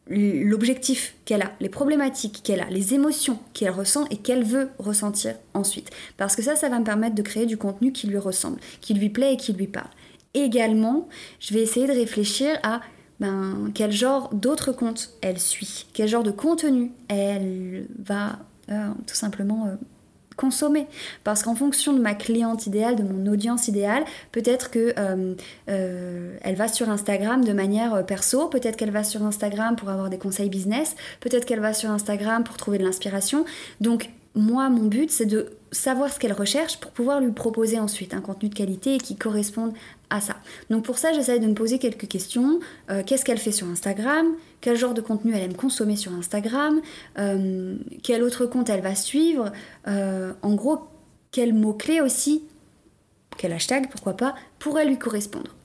l'objectif 0.10 1.16
qu'elle 1.26 1.44
a, 1.44 1.52
les 1.60 1.70
problématiques 1.70 2.42
qu'elle 2.44 2.62
a, 2.62 2.70
les 2.70 2.94
émotions 2.94 3.40
qu'elle 3.54 3.72
ressent 3.72 4.06
et 4.10 4.18
qu'elle 4.18 4.44
veut 4.44 4.70
ressentir 4.80 5.36
ensuite. 5.54 5.90
Parce 6.18 6.36
que 6.36 6.42
ça, 6.42 6.56
ça 6.56 6.70
va 6.70 6.80
me 6.80 6.86
permettre 6.86 7.16
de 7.16 7.22
créer 7.22 7.46
du 7.46 7.58
contenu 7.58 7.92
qui 7.92 8.08
lui 8.08 8.18
ressemble, 8.18 8.60
qui 8.82 8.94
lui 8.94 9.10
plaît 9.10 9.34
et 9.34 9.38
qui 9.38 9.54
lui 9.54 9.68
parle. 9.68 9.90
Également, 10.34 11.08
je 11.40 11.54
vais 11.54 11.62
essayer 11.62 11.88
de 11.88 11.94
réfléchir 11.94 12.58
à 12.64 12.82
ben, 13.20 13.72
quel 13.74 13.92
genre 13.92 14.34
d'autres 14.34 14.72
comptes 14.72 15.12
elle 15.22 15.40
suit, 15.40 15.88
quel 15.94 16.08
genre 16.08 16.24
de 16.24 16.32
contenu 16.32 16.92
elle 17.10 17.88
va 18.00 18.40
euh, 18.70 18.90
tout 19.08 19.16
simplement 19.16 19.68
euh, 19.68 19.76
consommer. 20.40 20.88
Parce 21.24 21.44
qu'en 21.44 21.54
fonction 21.54 21.94
de 21.94 22.00
ma 22.00 22.14
cliente 22.14 22.66
idéale, 22.66 22.96
de 22.96 23.04
mon 23.04 23.30
audience 23.32 23.68
idéale, 23.68 24.06
peut-être 24.32 24.72
que 24.72 24.94
euh, 24.98 25.36
euh, 25.70 26.38
va 26.56 26.68
sur 26.68 26.90
Instagram 26.90 27.44
de 27.44 27.54
manière 27.54 27.94
euh, 27.94 28.04
perso, 28.04 28.48
peut-être 28.48 28.78
qu'elle 28.78 28.92
va 28.92 29.04
sur 29.04 29.24
Instagram 29.24 29.76
pour 29.76 29.90
avoir 29.90 30.10
des 30.10 30.18
conseils 30.18 30.50
business, 30.50 30.96
peut-être 31.20 31.46
qu'elle 31.46 31.60
va 31.60 31.74
sur 31.74 31.92
Instagram 31.92 32.44
pour 32.44 32.58
trouver 32.58 32.78
de 32.78 32.84
l'inspiration. 32.84 33.46
Donc 33.82 34.10
moi, 34.36 34.70
mon 34.70 34.86
but, 34.86 35.12
c'est 35.12 35.26
de 35.26 35.52
savoir 35.72 36.12
ce 36.12 36.20
qu'elle 36.20 36.34
recherche 36.34 36.80
pour 36.80 36.92
pouvoir 36.92 37.20
lui 37.20 37.32
proposer 37.32 37.80
ensuite 37.80 38.14
un 38.14 38.22
contenu 38.22 38.50
de 38.50 38.56
qualité 38.56 38.98
qui 38.98 39.16
corresponde 39.16 39.74
à 40.10 40.22
ça. 40.22 40.38
Donc 40.70 40.84
pour 40.84 40.98
ça, 40.98 41.14
j'essaie 41.14 41.40
de 41.40 41.48
me 41.48 41.54
poser 41.54 41.78
quelques 41.80 42.08
questions. 42.08 42.60
Euh, 42.90 43.04
qu'est-ce 43.06 43.24
qu'elle 43.26 43.38
fait 43.38 43.52
sur 43.52 43.68
Instagram? 43.68 44.28
Quel 44.62 44.78
genre 44.78 44.94
de 44.94 45.02
contenu 45.02 45.34
elle 45.36 45.44
aime 45.44 45.56
consommer 45.56 45.96
sur 45.96 46.12
Instagram? 46.14 46.82
Euh, 47.18 47.76
Quel 48.04 48.24
autre 48.24 48.46
compte 48.46 48.70
elle 48.70 48.82
va 48.82 48.96
suivre? 48.96 49.52
Euh, 49.88 50.34
En 50.42 50.56
gros, 50.56 50.80
quels 51.32 51.54
mots-clés 51.54 52.02
aussi 52.02 52.44
quel 53.40 53.54
hashtag, 53.54 53.90
pourquoi 53.90 54.18
pas, 54.18 54.36
pourrait 54.60 54.86
lui 54.86 54.98
correspondre? 54.98 55.56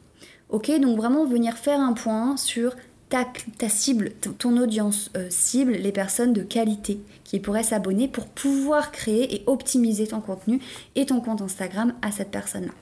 Ok, 0.48 0.70
donc 0.80 0.96
vraiment 0.96 1.26
venir 1.26 1.56
faire 1.56 1.80
un 1.80 1.92
point 1.92 2.36
sur 2.36 2.76
ta, 3.08 3.26
ta 3.58 3.68
cible, 3.68 4.12
ton 4.38 4.56
audience 4.56 5.10
euh, 5.16 5.26
cible, 5.30 5.72
les 5.72 5.92
personnes 5.92 6.32
de 6.32 6.42
qualité 6.42 7.00
qui 7.24 7.40
pourraient 7.40 7.62
s'abonner 7.62 8.08
pour 8.08 8.26
pouvoir 8.26 8.92
créer 8.92 9.34
et 9.34 9.44
optimiser 9.46 10.06
ton 10.06 10.20
contenu 10.20 10.60
et 10.94 11.06
ton 11.06 11.20
compte 11.20 11.42
Instagram 11.42 11.94
à 12.02 12.10
cette 12.10 12.30
personne-là. 12.30 12.72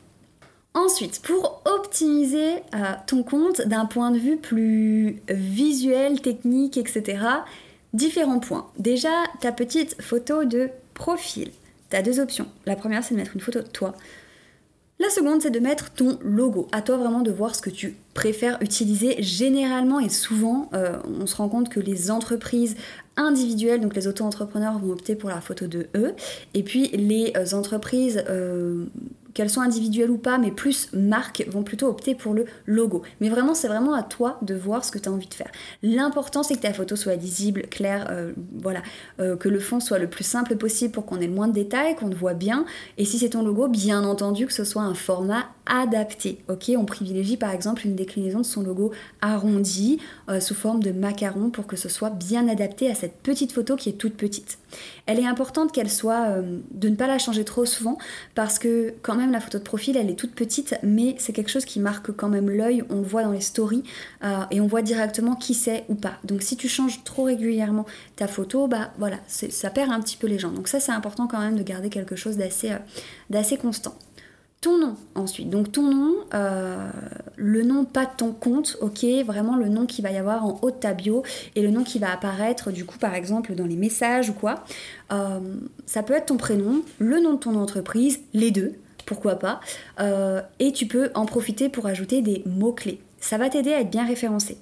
Ensuite, 0.75 1.21
pour 1.21 1.63
optimiser 1.67 2.55
euh, 2.75 2.95
ton 3.07 3.23
compte 3.23 3.61
d'un 3.63 3.85
point 3.85 4.11
de 4.11 4.19
vue 4.19 4.39
plus 4.39 5.21
visuel, 5.29 6.21
technique, 6.23 6.79
etc., 6.79 7.19
différents 7.93 8.41
points. 8.41 8.71
Déjà, 8.79 9.11
ta 9.41 9.53
petite 9.53 10.01
photo 10.01 10.45
de 10.45 10.71
profil. 10.95 11.51
Tu 11.91 11.97
as 11.97 12.03
deux 12.03 12.21
options. 12.21 12.47
La 12.65 12.75
première, 12.75 13.05
c'est 13.05 13.15
de 13.15 13.21
mettre 13.21 13.35
une 13.35 13.43
photo 13.43 13.61
de 13.61 13.69
toi. 13.69 13.95
La 15.03 15.11
seconde, 15.11 15.43
c'est 15.43 15.51
de 15.51 15.59
mettre 15.59 15.91
ton 15.91 16.17
logo. 16.23 16.69
À 16.71 16.81
toi 16.81 16.97
vraiment 16.97 17.23
de 17.23 17.33
voir 17.33 17.57
ce 17.57 17.61
que 17.61 17.71
tu 17.71 17.97
préfères 18.15 18.57
utiliser. 18.61 19.21
Généralement 19.21 19.99
et 19.99 20.09
souvent, 20.09 20.71
euh, 20.75 20.97
on 21.21 21.27
se 21.27 21.35
rend 21.35 21.49
compte 21.49 21.69
que 21.69 21.81
les 21.81 22.13
entreprises 22.13 22.77
individuelles, 23.17 23.81
donc 23.81 23.97
les 23.97 24.07
auto-entrepreneurs 24.07 24.79
vont 24.79 24.93
opter 24.93 25.17
pour 25.17 25.29
la 25.29 25.41
photo 25.41 25.67
de 25.67 25.89
eux. 25.97 26.15
Et 26.55 26.63
puis 26.63 26.87
les 26.91 27.33
euh, 27.37 27.57
entreprises 27.57 28.23
euh, 28.29 28.85
qu'elles 29.35 29.51
soient 29.51 29.65
individuelles 29.65 30.11
ou 30.11 30.19
pas, 30.19 30.39
mais 30.39 30.51
plus 30.51 30.89
marques, 30.93 31.45
vont 31.49 31.63
plutôt 31.63 31.89
opter 31.89 32.15
pour 32.15 32.35
le 32.35 32.47
logo. 32.67 33.03
Mais 33.21 33.29
vraiment, 33.29 33.55
c'est 33.55 33.69
vraiment 33.69 33.95
à 33.95 34.03
toi 34.03 34.39
de 34.43 34.55
voir 34.55 34.85
ce 34.85 34.91
que 34.91 34.99
tu 34.99 35.09
as 35.09 35.13
envie 35.13 35.29
de 35.29 35.35
faire. 35.35 35.51
L'important, 35.83 36.43
c'est 36.43 36.55
que 36.57 36.61
ta 36.61 36.73
photo 36.73 36.97
soit 36.97 37.17
lisible, 37.17 37.63
claire, 37.71 38.09
euh, 38.11 38.33
voilà, 38.55 38.83
euh, 39.21 39.37
que 39.37 39.49
le 39.49 39.61
fond 39.61 39.81
soit 39.81 39.99
le 39.99 40.09
plus 40.09 40.25
simple 40.25 40.57
possible 40.57 40.93
pour 40.93 41.07
qu'on 41.07 41.21
ait 41.21 41.27
le 41.27 41.35
moins 41.35 41.49
de 41.49 41.53
détails, 41.55 41.97
qu'on 41.97 42.09
le 42.09 42.15
voit 42.15 42.35
bien. 42.35 42.65
Et 42.99 43.05
si 43.05 43.19
c'est 43.19 43.31
ton 43.31 43.43
logo, 43.43 43.69
bien 43.69 44.05
entendu 44.05 44.47
que 44.47 44.53
ce 44.53 44.65
soit 44.65 44.83
un 44.83 44.95
format 44.95 45.47
adapté. 45.67 46.39
On 46.49 46.85
privilégie 46.85 47.37
par 47.37 47.51
exemple 47.51 47.87
une 47.87 47.95
déclinaison 47.95 48.39
de 48.41 48.45
son 48.45 48.63
logo 48.63 48.93
arrondi 49.21 49.99
euh, 50.29 50.41
sous 50.41 50.55
forme 50.55 50.83
de 50.83 50.91
macaron 50.93 51.51
pour 51.51 51.67
que 51.67 51.77
ce 51.77 51.89
soit 51.89 52.11
bien 52.11 52.49
adapté 52.49 52.91
à 52.91 52.95
cette 52.95 53.17
petite 53.23 53.53
photo 53.53 53.77
qui 53.77 53.89
est 53.89 53.95
toute 53.95 54.15
petite. 54.15 54.59
Elle 55.07 55.19
est 55.19 55.27
importante 55.27 55.73
qu'elle 55.73 55.91
soit, 55.91 56.29
euh, 56.29 56.59
de 56.71 56.89
ne 56.89 56.97
pas 56.97 57.07
la 57.07 57.19
changer 57.19 57.45
trop 57.45 57.65
souvent 57.65 57.99
parce 58.35 58.59
que 58.59 58.95
quand 59.03 59.15
même 59.15 59.33
la 59.33 59.41
photo 59.41 59.59
de 59.59 59.63
profil 59.63 59.97
elle 59.97 60.11
est 60.11 60.15
toute 60.15 60.35
petite 60.35 60.75
mais 60.83 61.15
c'est 61.19 61.33
quelque 61.33 61.51
chose 61.51 61.65
qui 61.65 61.81
marque 61.81 62.13
quand 62.13 62.29
même 62.29 62.51
l'œil, 62.51 62.85
on 62.91 62.97
le 62.97 63.07
voit 63.07 63.23
dans 63.23 63.33
les 63.33 63.41
stories 63.41 63.83
euh, 64.25 64.41
et 64.51 64.61
on 64.61 64.67
voit 64.67 64.83
directement 64.83 65.37
qui 65.37 65.55
c'est 65.55 65.85
ou 65.89 65.95
pas. 65.95 66.15
Donc 66.25 66.43
si 66.43 66.57
tu 66.57 66.69
changes 66.69 67.05
trop 67.05 67.25
régulièrement 67.25 67.87
ta 68.17 68.27
photo, 68.27 68.67
bah 68.67 68.93
voilà, 68.99 69.19
ça 69.27 69.71
perd 69.71 69.93
un 69.93 70.01
petit 70.01 70.17
peu 70.17 70.27
les 70.27 70.39
gens. 70.39 70.51
Donc 70.51 70.69
ça 70.69 70.81
c'est 70.81 70.93
important 70.93 71.27
quand 71.27 71.41
même 71.41 71.57
de 71.57 71.63
garder 71.63 71.89
quelque 71.89 72.17
chose 72.17 72.37
d'assez 72.37 73.57
constant. 73.57 73.95
Ton 74.63 74.79
nom 74.79 74.95
ensuite. 75.17 75.51
Donc 75.51 75.73
ton 75.73 75.83
nom, 75.83 76.15
euh, 76.35 76.89
le 77.35 77.65
nom 77.65 77.85
pas 77.85 78.05
de 78.05 78.13
ton 78.17 78.31
compte, 78.33 78.77
ok, 78.81 79.05
vraiment 79.27 79.57
le 79.57 79.69
nom 79.69 79.87
qui 79.87 80.03
va 80.03 80.13
y 80.13 80.17
avoir 80.17 80.47
en 80.47 80.61
haut 80.63 80.71
de 80.71 80.77
ta 80.77 80.95
bio 80.95 81.25
et 81.57 81.63
le 81.63 81.71
nom 81.71 81.83
qui 81.83 81.99
va 81.99 82.13
apparaître 82.13 82.71
du 82.71 82.85
coup 82.85 82.97
par 82.97 83.15
exemple 83.15 83.57
dans 83.57 83.67
les 83.67 83.75
messages 83.75 84.31
ou 84.31 84.35
quoi. 84.35 84.63
Euh, 85.11 85.41
ça 85.85 86.05
peut 86.05 86.15
être 86.15 86.27
ton 86.27 86.37
prénom, 86.37 86.83
le 87.01 87.19
nom 87.19 87.33
de 87.33 87.39
ton 87.39 87.57
entreprise, 87.57 88.21
les 88.35 88.53
deux, 88.53 88.75
pourquoi 89.05 89.35
pas. 89.35 89.61
Euh, 89.99 90.41
et 90.61 90.71
tu 90.71 90.87
peux 90.87 91.11
en 91.17 91.27
profiter 91.27 91.69
pour 91.69 91.87
ajouter 91.87 92.23
des 92.23 92.45
mots-clés. 92.47 93.01
Ça 93.23 93.39
va 93.39 93.49
t'aider 93.49 93.73
à 93.73 93.81
être 93.81 93.91
bien 93.91 94.05
référencé. 94.05 94.59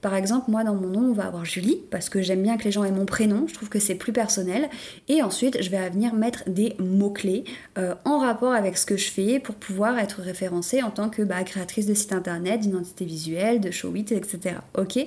Par 0.00 0.16
exemple, 0.16 0.50
moi 0.50 0.64
dans 0.64 0.74
mon 0.74 0.88
nom, 0.88 1.10
on 1.10 1.12
va 1.12 1.26
avoir 1.26 1.44
Julie, 1.44 1.80
parce 1.90 2.08
que 2.08 2.20
j'aime 2.20 2.42
bien 2.42 2.56
que 2.56 2.64
les 2.64 2.72
gens 2.72 2.82
aient 2.82 2.90
mon 2.90 3.06
prénom, 3.06 3.46
je 3.46 3.54
trouve 3.54 3.68
que 3.68 3.78
c'est 3.78 3.94
plus 3.94 4.12
personnel. 4.12 4.68
Et 5.08 5.22
ensuite, 5.22 5.62
je 5.62 5.70
vais 5.70 5.88
venir 5.90 6.12
mettre 6.12 6.42
des 6.48 6.74
mots-clés 6.80 7.44
euh, 7.78 7.94
en 8.04 8.18
rapport 8.18 8.52
avec 8.52 8.76
ce 8.78 8.84
que 8.84 8.96
je 8.96 9.08
fais 9.08 9.38
pour 9.38 9.54
pouvoir 9.54 9.96
être 10.00 10.20
référencée 10.22 10.82
en 10.82 10.90
tant 10.90 11.08
que 11.08 11.22
bah, 11.22 11.42
créatrice 11.44 11.86
de 11.86 11.94
site 11.94 12.12
internet, 12.12 12.60
d'identité 12.60 13.04
visuelle, 13.04 13.60
de 13.60 13.70
show 13.70 13.94
it, 13.94 14.10
etc. 14.10 14.56
Ok? 14.76 14.98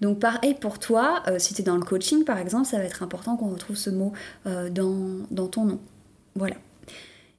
Donc 0.00 0.18
pareil 0.18 0.54
pour 0.54 0.80
toi, 0.80 1.22
euh, 1.28 1.38
si 1.38 1.54
tu 1.54 1.62
es 1.62 1.64
dans 1.64 1.76
le 1.76 1.84
coaching 1.84 2.24
par 2.24 2.38
exemple, 2.38 2.66
ça 2.66 2.78
va 2.78 2.84
être 2.84 3.04
important 3.04 3.36
qu'on 3.36 3.50
retrouve 3.50 3.76
ce 3.76 3.90
mot 3.90 4.12
euh, 4.46 4.68
dans 4.68 5.46
ton 5.46 5.64
nom. 5.64 5.78
Voilà. 6.34 6.56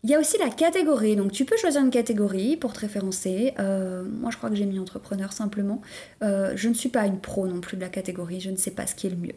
Il 0.04 0.10
y 0.10 0.16
a 0.16 0.20
aussi 0.20 0.38
la 0.38 0.50
catégorie, 0.50 1.16
donc 1.16 1.32
tu 1.32 1.46
peux 1.46 1.56
choisir 1.56 1.82
une 1.82 1.90
catégorie 1.90 2.58
pour 2.58 2.74
te 2.74 2.82
référencer. 2.82 3.54
Euh, 3.60 4.04
moi 4.04 4.32
je 4.32 4.38
crois 4.38 4.50
que 4.50 4.56
j'ai 4.56 4.66
mis 4.66 4.78
entrepreneur 4.78 5.32
simplement. 5.32 5.82
Euh, 6.24 6.52
je 6.56 6.68
ne 6.68 6.74
suis 6.74 6.90
pas 6.90 7.06
une 7.06 7.20
pro 7.20 7.48
non 7.48 7.62
plus 7.62 7.78
de 7.78 7.82
la 7.82 7.88
catégorie, 7.88 8.42
je 8.42 8.50
ne 8.50 8.58
sais 8.58 8.72
pas 8.72 8.86
ce 8.86 8.96
qui 8.96 9.08
est 9.08 9.12
le 9.12 9.16
mieux. 9.16 9.36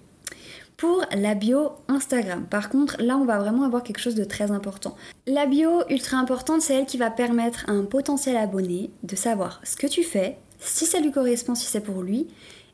Pour 0.76 1.04
la 1.16 1.36
bio 1.36 1.70
Instagram, 1.86 2.46
par 2.50 2.68
contre, 2.68 3.00
là 3.00 3.16
on 3.16 3.24
va 3.24 3.38
vraiment 3.38 3.62
avoir 3.62 3.84
quelque 3.84 4.00
chose 4.00 4.16
de 4.16 4.24
très 4.24 4.50
important. 4.50 4.96
La 5.28 5.46
bio 5.46 5.84
ultra 5.88 6.16
importante, 6.16 6.62
c'est 6.62 6.74
elle 6.74 6.86
qui 6.86 6.98
va 6.98 7.10
permettre 7.10 7.64
à 7.68 7.72
un 7.72 7.84
potentiel 7.84 8.36
abonné 8.36 8.90
de 9.04 9.14
savoir 9.14 9.60
ce 9.62 9.76
que 9.76 9.86
tu 9.86 10.02
fais, 10.02 10.36
si 10.58 10.84
ça 10.84 10.98
lui 10.98 11.12
correspond, 11.12 11.54
si 11.54 11.66
c'est 11.66 11.80
pour 11.80 12.02
lui, 12.02 12.26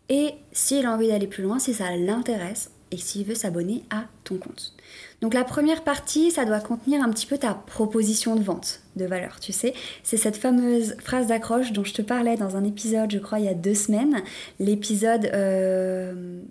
et 0.08 0.30
s'il 0.52 0.86
a 0.86 0.92
envie 0.92 1.08
d'aller 1.08 1.26
plus 1.26 1.42
loin, 1.42 1.58
si 1.58 1.74
ça 1.74 1.94
l'intéresse, 1.94 2.70
et 2.90 2.96
s'il 2.96 3.24
veut 3.24 3.34
s'abonner 3.34 3.84
à 3.90 4.04
ton 4.24 4.36
compte. 4.36 4.74
Donc 5.22 5.34
la 5.34 5.44
première 5.44 5.84
partie, 5.84 6.32
ça 6.32 6.44
doit 6.44 6.58
contenir 6.58 7.00
un 7.00 7.08
petit 7.08 7.26
peu 7.26 7.38
ta 7.38 7.54
proposition 7.54 8.34
de 8.34 8.42
vente 8.42 8.80
de 8.96 9.06
valeur, 9.06 9.38
tu 9.40 9.52
sais. 9.52 9.72
C'est 10.02 10.16
cette 10.16 10.36
fameuse 10.36 10.96
phrase 10.98 11.28
d'accroche 11.28 11.72
dont 11.72 11.84
je 11.84 11.94
te 11.94 12.02
parlais 12.02 12.36
dans 12.36 12.56
un 12.56 12.64
épisode, 12.64 13.10
je 13.10 13.18
crois, 13.18 13.38
il 13.38 13.46
y 13.46 13.48
a 13.48 13.54
deux 13.54 13.74
semaines, 13.74 14.20
l'épisode 14.58 15.30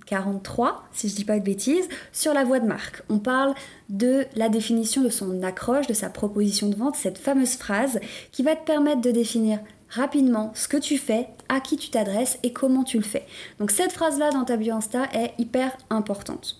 43, 0.06 0.68
euh, 0.68 0.72
si 0.94 1.10
je 1.10 1.16
dis 1.16 1.26
pas 1.26 1.38
de 1.38 1.44
bêtises, 1.44 1.88
sur 2.14 2.34
la 2.34 2.46
voie 2.46 2.62
de 2.62 2.66
marque. 2.66 3.04
On 3.10 3.20
parle 3.20 3.54
de 3.90 4.26
la 4.36 4.48
définition 4.48 5.04
de 5.04 5.10
son 5.10 5.44
accroche, 5.44 5.88
de 5.88 5.94
sa 5.94 6.10
proposition 6.10 6.70
de 6.70 6.76
vente, 6.76 6.96
cette 6.96 7.18
fameuse 7.18 7.56
phrase 7.56 8.00
qui 8.32 8.42
va 8.42 8.56
te 8.56 8.66
permettre 8.66 9.02
de 9.02 9.12
définir 9.12 9.60
rapidement 9.92 10.52
ce 10.56 10.68
que 10.68 10.78
tu 10.78 10.98
fais, 10.98 11.28
à 11.50 11.60
qui 11.60 11.78
tu 11.78 11.90
t'adresses 11.90 12.40
et 12.44 12.54
comment 12.54 12.84
tu 12.84 12.98
le 12.98 13.04
fais. 13.04 13.26
Donc 13.60 13.72
cette 13.72 13.92
phrase-là 13.92 14.32
dans 14.32 14.46
ta 14.46 14.58
bio 14.58 14.74
Insta 14.74 15.04
est 15.14 15.34
hyper 15.38 15.76
importante 15.90 16.58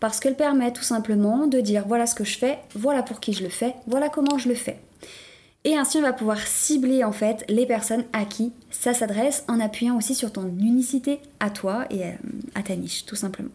parce 0.00 0.18
qu'elle 0.18 0.36
permet 0.36 0.72
tout 0.72 0.82
simplement 0.82 1.46
de 1.46 1.60
dire 1.60 1.84
voilà 1.86 2.06
ce 2.06 2.14
que 2.14 2.24
je 2.24 2.36
fais, 2.36 2.58
voilà 2.74 3.02
pour 3.02 3.20
qui 3.20 3.32
je 3.32 3.44
le 3.44 3.48
fais, 3.48 3.74
voilà 3.86 4.08
comment 4.08 4.36
je 4.36 4.48
le 4.48 4.54
fais. 4.54 4.80
Et 5.64 5.76
ainsi 5.76 5.98
on 5.98 6.02
va 6.02 6.12
pouvoir 6.12 6.38
cibler 6.38 7.04
en 7.04 7.12
fait 7.12 7.44
les 7.48 7.66
personnes 7.66 8.04
à 8.12 8.24
qui 8.24 8.52
ça 8.70 8.94
s'adresse 8.94 9.44
en 9.46 9.60
appuyant 9.60 9.96
aussi 9.96 10.16
sur 10.16 10.32
ton 10.32 10.48
unicité 10.58 11.20
à 11.38 11.50
toi 11.50 11.86
et 11.90 12.04
euh, 12.04 12.12
à 12.56 12.62
ta 12.62 12.74
niche 12.74 13.06
tout 13.06 13.16
simplement. 13.16 13.50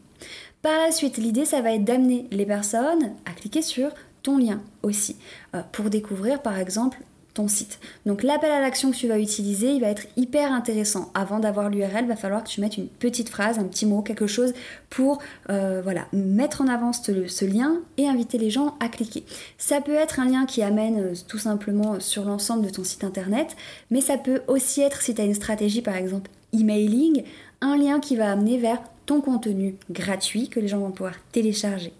Par 0.61 0.79
la 0.79 0.91
suite, 0.91 1.17
l'idée 1.17 1.45
ça 1.45 1.61
va 1.61 1.73
être 1.73 1.83
d'amener 1.83 2.27
les 2.31 2.45
personnes 2.45 3.11
à 3.25 3.31
cliquer 3.31 3.61
sur 3.61 3.91
ton 4.23 4.37
lien 4.37 4.61
aussi 4.83 5.17
euh, 5.53 5.61
pour 5.73 5.89
découvrir 5.89 6.41
par 6.41 6.57
exemple 6.57 6.99
site. 7.47 7.79
Donc 8.07 8.23
l'appel 8.23 8.51
à 8.51 8.59
l'action 8.59 8.89
que 8.89 8.95
tu 8.95 9.07
vas 9.07 9.19
utiliser, 9.19 9.69
il 9.69 9.81
va 9.81 9.89
être 9.89 10.07
hyper 10.15 10.51
intéressant. 10.51 11.11
Avant 11.13 11.37
d'avoir 11.39 11.69
l'URL, 11.69 12.07
va 12.07 12.15
falloir 12.15 12.43
que 12.43 12.49
tu 12.49 12.61
mettes 12.61 12.77
une 12.77 12.87
petite 12.87 13.29
phrase, 13.29 13.59
un 13.59 13.65
petit 13.65 13.85
mot, 13.85 14.01
quelque 14.01 14.25
chose 14.25 14.53
pour 14.89 15.19
euh, 15.51 15.81
voilà, 15.83 16.07
mettre 16.13 16.61
en 16.61 16.67
avant 16.67 16.93
ce, 16.93 17.45
lien 17.45 17.77
et 17.97 18.07
inviter 18.07 18.39
les 18.39 18.49
gens 18.49 18.75
à 18.79 18.89
cliquer. 18.89 19.23
Ça 19.59 19.81
peut 19.81 19.93
être 19.93 20.19
un 20.19 20.25
lien 20.25 20.47
qui 20.47 20.63
amène 20.63 20.99
euh, 20.99 21.13
tout 21.27 21.37
simplement 21.37 21.99
sur 21.99 22.25
l'ensemble 22.25 22.65
de 22.65 22.71
ton 22.71 22.83
site 22.83 23.03
internet, 23.03 23.55
mais 23.91 24.01
ça 24.01 24.17
peut 24.17 24.41
aussi 24.47 24.81
être, 24.81 25.03
si 25.03 25.13
tu 25.13 25.21
as 25.21 25.25
une 25.25 25.35
stratégie 25.35 25.83
par 25.83 25.95
exemple 25.95 26.31
emailing, 26.53 27.23
un 27.61 27.77
lien 27.77 27.99
qui 27.99 28.15
va 28.15 28.31
amener 28.31 28.57
vers 28.57 28.81
ton 29.05 29.21
contenu 29.21 29.75
gratuit 29.91 30.49
que 30.49 30.59
les 30.59 30.67
gens 30.67 30.79
vont 30.79 30.91
pouvoir 30.91 31.13
télécharger. 31.31 31.93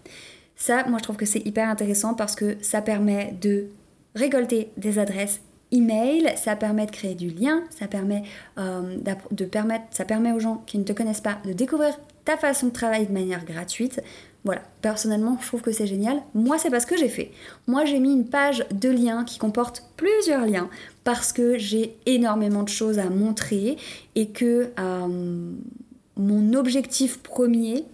Ça, 0.56 0.84
moi 0.88 0.98
je 0.98 1.04
trouve 1.04 1.16
que 1.16 1.26
c'est 1.26 1.46
hyper 1.46 1.68
intéressant 1.68 2.14
parce 2.14 2.34
que 2.34 2.56
ça 2.60 2.82
permet 2.82 3.34
de 3.40 3.68
récolter 4.18 4.70
des 4.76 4.98
adresses 4.98 5.40
email, 5.70 6.32
ça 6.36 6.56
permet 6.56 6.86
de 6.86 6.90
créer 6.90 7.14
du 7.14 7.28
lien, 7.28 7.62
ça 7.70 7.86
permet, 7.86 8.22
euh, 8.58 8.96
de 9.30 9.44
permettre, 9.44 9.84
ça 9.90 10.04
permet 10.04 10.32
aux 10.32 10.40
gens 10.40 10.62
qui 10.66 10.78
ne 10.78 10.84
te 10.84 10.92
connaissent 10.92 11.20
pas 11.20 11.38
de 11.44 11.52
découvrir 11.52 11.98
ta 12.24 12.36
façon 12.36 12.66
de 12.68 12.72
travailler 12.72 13.06
de 13.06 13.12
manière 13.12 13.44
gratuite. 13.44 14.02
Voilà, 14.44 14.62
personnellement, 14.82 15.36
je 15.42 15.46
trouve 15.46 15.62
que 15.62 15.72
c'est 15.72 15.86
génial. 15.86 16.22
Moi, 16.34 16.58
c'est 16.58 16.70
pas 16.70 16.80
ce 16.80 16.86
que 16.86 16.96
j'ai 16.96 17.08
fait. 17.08 17.32
Moi, 17.66 17.84
j'ai 17.84 17.98
mis 17.98 18.12
une 18.12 18.26
page 18.26 18.64
de 18.72 18.88
liens 18.88 19.24
qui 19.24 19.38
comporte 19.38 19.84
plusieurs 19.96 20.46
liens 20.46 20.70
parce 21.04 21.32
que 21.32 21.58
j'ai 21.58 21.96
énormément 22.06 22.62
de 22.62 22.68
choses 22.68 22.98
à 22.98 23.10
montrer 23.10 23.76
et 24.14 24.28
que 24.28 24.70
euh, 24.78 25.52
mon 26.16 26.52
objectif 26.54 27.18
premier 27.18 27.84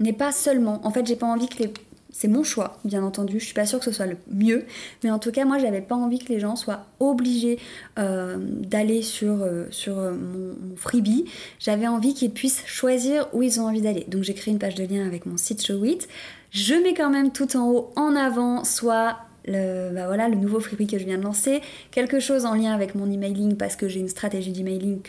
n'est 0.00 0.14
pas 0.14 0.32
seulement, 0.32 0.80
en 0.84 0.90
fait, 0.90 1.06
j'ai 1.06 1.16
pas 1.16 1.26
envie 1.26 1.48
que 1.48 1.62
les 1.62 1.72
c'est 2.12 2.28
mon 2.28 2.42
choix, 2.42 2.78
bien 2.84 3.02
entendu. 3.02 3.38
Je 3.38 3.44
suis 3.44 3.54
pas 3.54 3.66
sûre 3.66 3.78
que 3.78 3.84
ce 3.84 3.92
soit 3.92 4.06
le 4.06 4.16
mieux, 4.30 4.64
mais 5.02 5.10
en 5.10 5.18
tout 5.18 5.30
cas, 5.30 5.44
moi, 5.44 5.58
j'avais 5.58 5.80
pas 5.80 5.94
envie 5.94 6.18
que 6.18 6.32
les 6.32 6.40
gens 6.40 6.56
soient 6.56 6.86
obligés 6.98 7.58
euh, 7.98 8.36
d'aller 8.38 9.02
sur, 9.02 9.42
euh, 9.42 9.66
euh, 9.88 10.16
mon, 10.16 10.76
freebie. 10.76 11.26
J'avais 11.58 11.86
envie 11.86 12.14
qu'ils 12.14 12.32
puissent 12.32 12.62
choisir 12.66 13.28
où 13.32 13.42
ils 13.42 13.60
ont 13.60 13.66
envie 13.66 13.82
d'aller. 13.82 14.04
Donc, 14.08 14.22
j'ai 14.22 14.34
créé 14.34 14.52
une 14.52 14.58
page 14.58 14.74
de 14.74 14.84
lien 14.84 15.06
avec 15.06 15.26
mon 15.26 15.36
site 15.36 15.64
Showit. 15.64 16.00
Je 16.50 16.74
mets 16.74 16.94
quand 16.94 17.10
même 17.10 17.30
tout 17.32 17.56
en 17.56 17.68
haut 17.68 17.92
en 17.96 18.16
avant, 18.16 18.64
soit 18.64 19.18
le, 19.50 19.90
bah 19.92 20.06
voilà, 20.06 20.28
le 20.28 20.36
nouveau 20.36 20.60
freebie 20.60 20.86
que 20.86 20.98
je 20.98 21.04
viens 21.04 21.18
de 21.18 21.24
lancer, 21.24 21.60
quelque 21.90 22.20
chose 22.20 22.46
en 22.46 22.54
lien 22.54 22.72
avec 22.72 22.94
mon 22.94 23.10
emailing 23.10 23.56
parce 23.56 23.76
que 23.76 23.88
j'ai 23.88 24.00
une 24.00 24.08
stratégie 24.08 24.52
d'emailing 24.52 25.00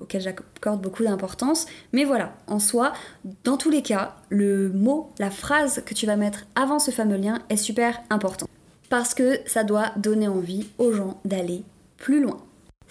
auquel 0.00 0.20
j'accorde 0.20 0.80
beaucoup 0.80 1.02
d'importance. 1.02 1.66
Mais 1.92 2.04
voilà, 2.04 2.34
en 2.46 2.58
soi, 2.58 2.92
dans 3.44 3.56
tous 3.56 3.70
les 3.70 3.82
cas, 3.82 4.14
le 4.28 4.68
mot, 4.70 5.10
la 5.18 5.30
phrase 5.30 5.82
que 5.84 5.94
tu 5.94 6.06
vas 6.06 6.16
mettre 6.16 6.46
avant 6.54 6.78
ce 6.78 6.90
fameux 6.90 7.16
lien 7.16 7.40
est 7.48 7.56
super 7.56 8.00
important. 8.10 8.46
parce 8.90 9.14
que 9.14 9.38
ça 9.46 9.64
doit 9.64 9.92
donner 9.96 10.28
envie 10.28 10.68
aux 10.78 10.92
gens 10.92 11.20
d'aller 11.24 11.62
plus 11.96 12.20
loin. 12.20 12.42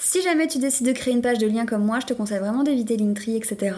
Si 0.01 0.22
jamais 0.22 0.48
tu 0.48 0.60
décides 0.60 0.88
de 0.88 0.94
créer 0.94 1.13
une 1.13 1.22
page 1.22 1.39
de 1.39 1.46
lien 1.46 1.65
comme 1.65 1.84
moi, 1.84 2.00
je 2.00 2.06
te 2.06 2.13
conseille 2.13 2.39
vraiment 2.39 2.63
d'éviter 2.63 2.96
Linktree, 2.96 3.36
etc. 3.36 3.75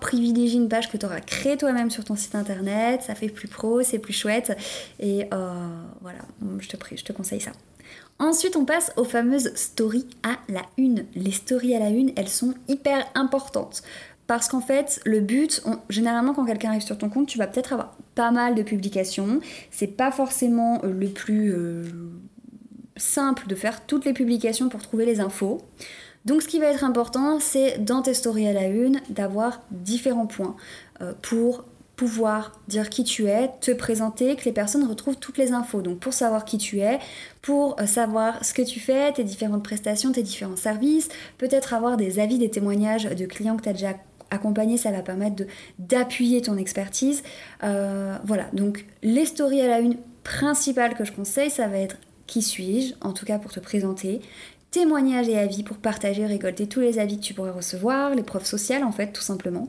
Privilégie 0.00 0.56
une 0.56 0.68
page 0.68 0.90
que 0.90 0.96
tu 0.96 1.06
auras 1.06 1.20
créée 1.20 1.56
toi-même 1.56 1.90
sur 1.90 2.02
ton 2.02 2.16
site 2.16 2.34
internet, 2.34 3.02
ça 3.02 3.14
fait 3.14 3.28
plus 3.28 3.46
pro, 3.46 3.80
c'est 3.82 4.00
plus 4.00 4.12
chouette. 4.12 4.58
Et 4.98 5.26
euh, 5.32 5.68
voilà, 6.00 6.18
je 6.58 6.68
te, 6.68 6.76
prie, 6.76 6.96
je 6.96 7.04
te 7.04 7.12
conseille 7.12 7.40
ça. 7.40 7.52
Ensuite, 8.18 8.56
on 8.56 8.64
passe 8.64 8.92
aux 8.96 9.04
fameuses 9.04 9.54
stories 9.54 10.08
à 10.24 10.38
la 10.52 10.62
une. 10.76 11.06
Les 11.14 11.30
stories 11.30 11.76
à 11.76 11.78
la 11.78 11.90
une, 11.90 12.10
elles 12.16 12.28
sont 12.28 12.54
hyper 12.66 13.06
importantes. 13.14 13.82
Parce 14.26 14.48
qu'en 14.48 14.60
fait, 14.60 15.00
le 15.04 15.20
but, 15.20 15.62
généralement, 15.88 16.34
quand 16.34 16.44
quelqu'un 16.44 16.70
arrive 16.70 16.82
sur 16.82 16.98
ton 16.98 17.08
compte, 17.08 17.28
tu 17.28 17.38
vas 17.38 17.46
peut-être 17.46 17.72
avoir 17.72 17.96
pas 18.14 18.30
mal 18.30 18.54
de 18.54 18.62
publications. 18.62 19.40
C'est 19.70 19.88
pas 19.88 20.10
forcément 20.10 20.80
euh, 20.84 20.92
le 20.92 21.08
plus 21.08 21.52
euh, 21.52 21.82
simple 23.00 23.46
de 23.46 23.54
faire 23.54 23.86
toutes 23.86 24.04
les 24.04 24.12
publications 24.12 24.68
pour 24.68 24.82
trouver 24.82 25.06
les 25.06 25.20
infos. 25.20 25.58
Donc, 26.24 26.42
ce 26.42 26.48
qui 26.48 26.60
va 26.60 26.66
être 26.66 26.84
important, 26.84 27.40
c'est 27.40 27.78
dans 27.82 28.02
tes 28.02 28.14
stories 28.14 28.46
à 28.46 28.52
la 28.52 28.66
une 28.66 29.00
d'avoir 29.08 29.62
différents 29.70 30.26
points 30.26 30.56
euh, 31.00 31.12
pour 31.22 31.64
pouvoir 32.00 32.52
dire 32.66 32.88
qui 32.88 33.04
tu 33.04 33.26
es, 33.26 33.50
te 33.60 33.72
présenter, 33.72 34.34
que 34.34 34.46
les 34.46 34.52
personnes 34.52 34.88
retrouvent 34.88 35.18
toutes 35.18 35.36
les 35.36 35.52
infos. 35.52 35.82
Donc 35.82 35.98
pour 35.98 36.14
savoir 36.14 36.46
qui 36.46 36.56
tu 36.56 36.78
es, 36.78 36.98
pour 37.42 37.78
euh, 37.78 37.84
savoir 37.84 38.42
ce 38.42 38.54
que 38.54 38.62
tu 38.62 38.80
fais, 38.80 39.12
tes 39.12 39.22
différentes 39.22 39.62
prestations, 39.62 40.10
tes 40.10 40.22
différents 40.22 40.56
services, 40.56 41.10
peut-être 41.36 41.74
avoir 41.74 41.98
des 41.98 42.18
avis, 42.18 42.38
des 42.38 42.48
témoignages 42.48 43.04
de 43.04 43.26
clients 43.26 43.54
que 43.58 43.64
tu 43.64 43.68
as 43.68 43.74
déjà 43.74 43.98
accompagnés, 44.30 44.78
ça 44.78 44.90
va 44.92 45.02
permettre 45.02 45.44
d'appuyer 45.78 46.40
ton 46.40 46.56
expertise. 46.56 47.22
Euh, 47.64 48.16
voilà, 48.24 48.46
donc 48.54 48.86
les 49.02 49.26
stories 49.26 49.60
à 49.60 49.68
la 49.68 49.80
une 49.80 49.98
principales 50.24 50.94
que 50.94 51.04
je 51.04 51.12
conseille, 51.12 51.50
ça 51.50 51.68
va 51.68 51.76
être 51.76 51.98
qui 52.30 52.42
suis-je, 52.42 52.94
en 53.00 53.12
tout 53.12 53.26
cas 53.26 53.38
pour 53.38 53.50
te 53.50 53.58
présenter, 53.58 54.20
témoignages 54.70 55.28
et 55.28 55.36
avis 55.36 55.64
pour 55.64 55.78
partager, 55.78 56.24
récolter 56.24 56.68
tous 56.68 56.78
les 56.78 57.00
avis 57.00 57.18
que 57.18 57.24
tu 57.24 57.34
pourrais 57.34 57.50
recevoir, 57.50 58.14
les 58.14 58.22
preuves 58.22 58.46
sociales 58.46 58.84
en 58.84 58.92
fait 58.92 59.12
tout 59.12 59.20
simplement. 59.20 59.68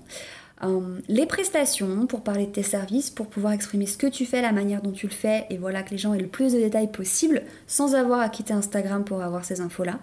Euh, 0.64 1.00
les 1.08 1.26
prestations 1.26 2.06
pour 2.06 2.22
parler 2.22 2.46
de 2.46 2.52
tes 2.52 2.62
services, 2.62 3.10
pour 3.10 3.26
pouvoir 3.26 3.54
exprimer 3.54 3.88
ce 3.88 3.98
que 3.98 4.06
tu 4.06 4.28
fais, 4.28 4.44
la 4.44 4.52
manière 4.52 4.84
dont 4.84 4.92
tu 4.92 5.08
le 5.08 5.12
fais, 5.12 5.48
et 5.50 5.58
voilà 5.58 5.82
que 5.82 5.90
les 5.90 5.98
gens 5.98 6.14
aient 6.14 6.20
le 6.20 6.28
plus 6.28 6.54
de 6.54 6.60
détails 6.60 6.92
possible 6.92 7.42
sans 7.66 7.96
avoir 7.96 8.20
à 8.20 8.30
quitter 8.30 8.54
Instagram 8.54 9.04
pour 9.04 9.24
avoir 9.24 9.44
ces 9.44 9.60
infos-là. 9.60 10.00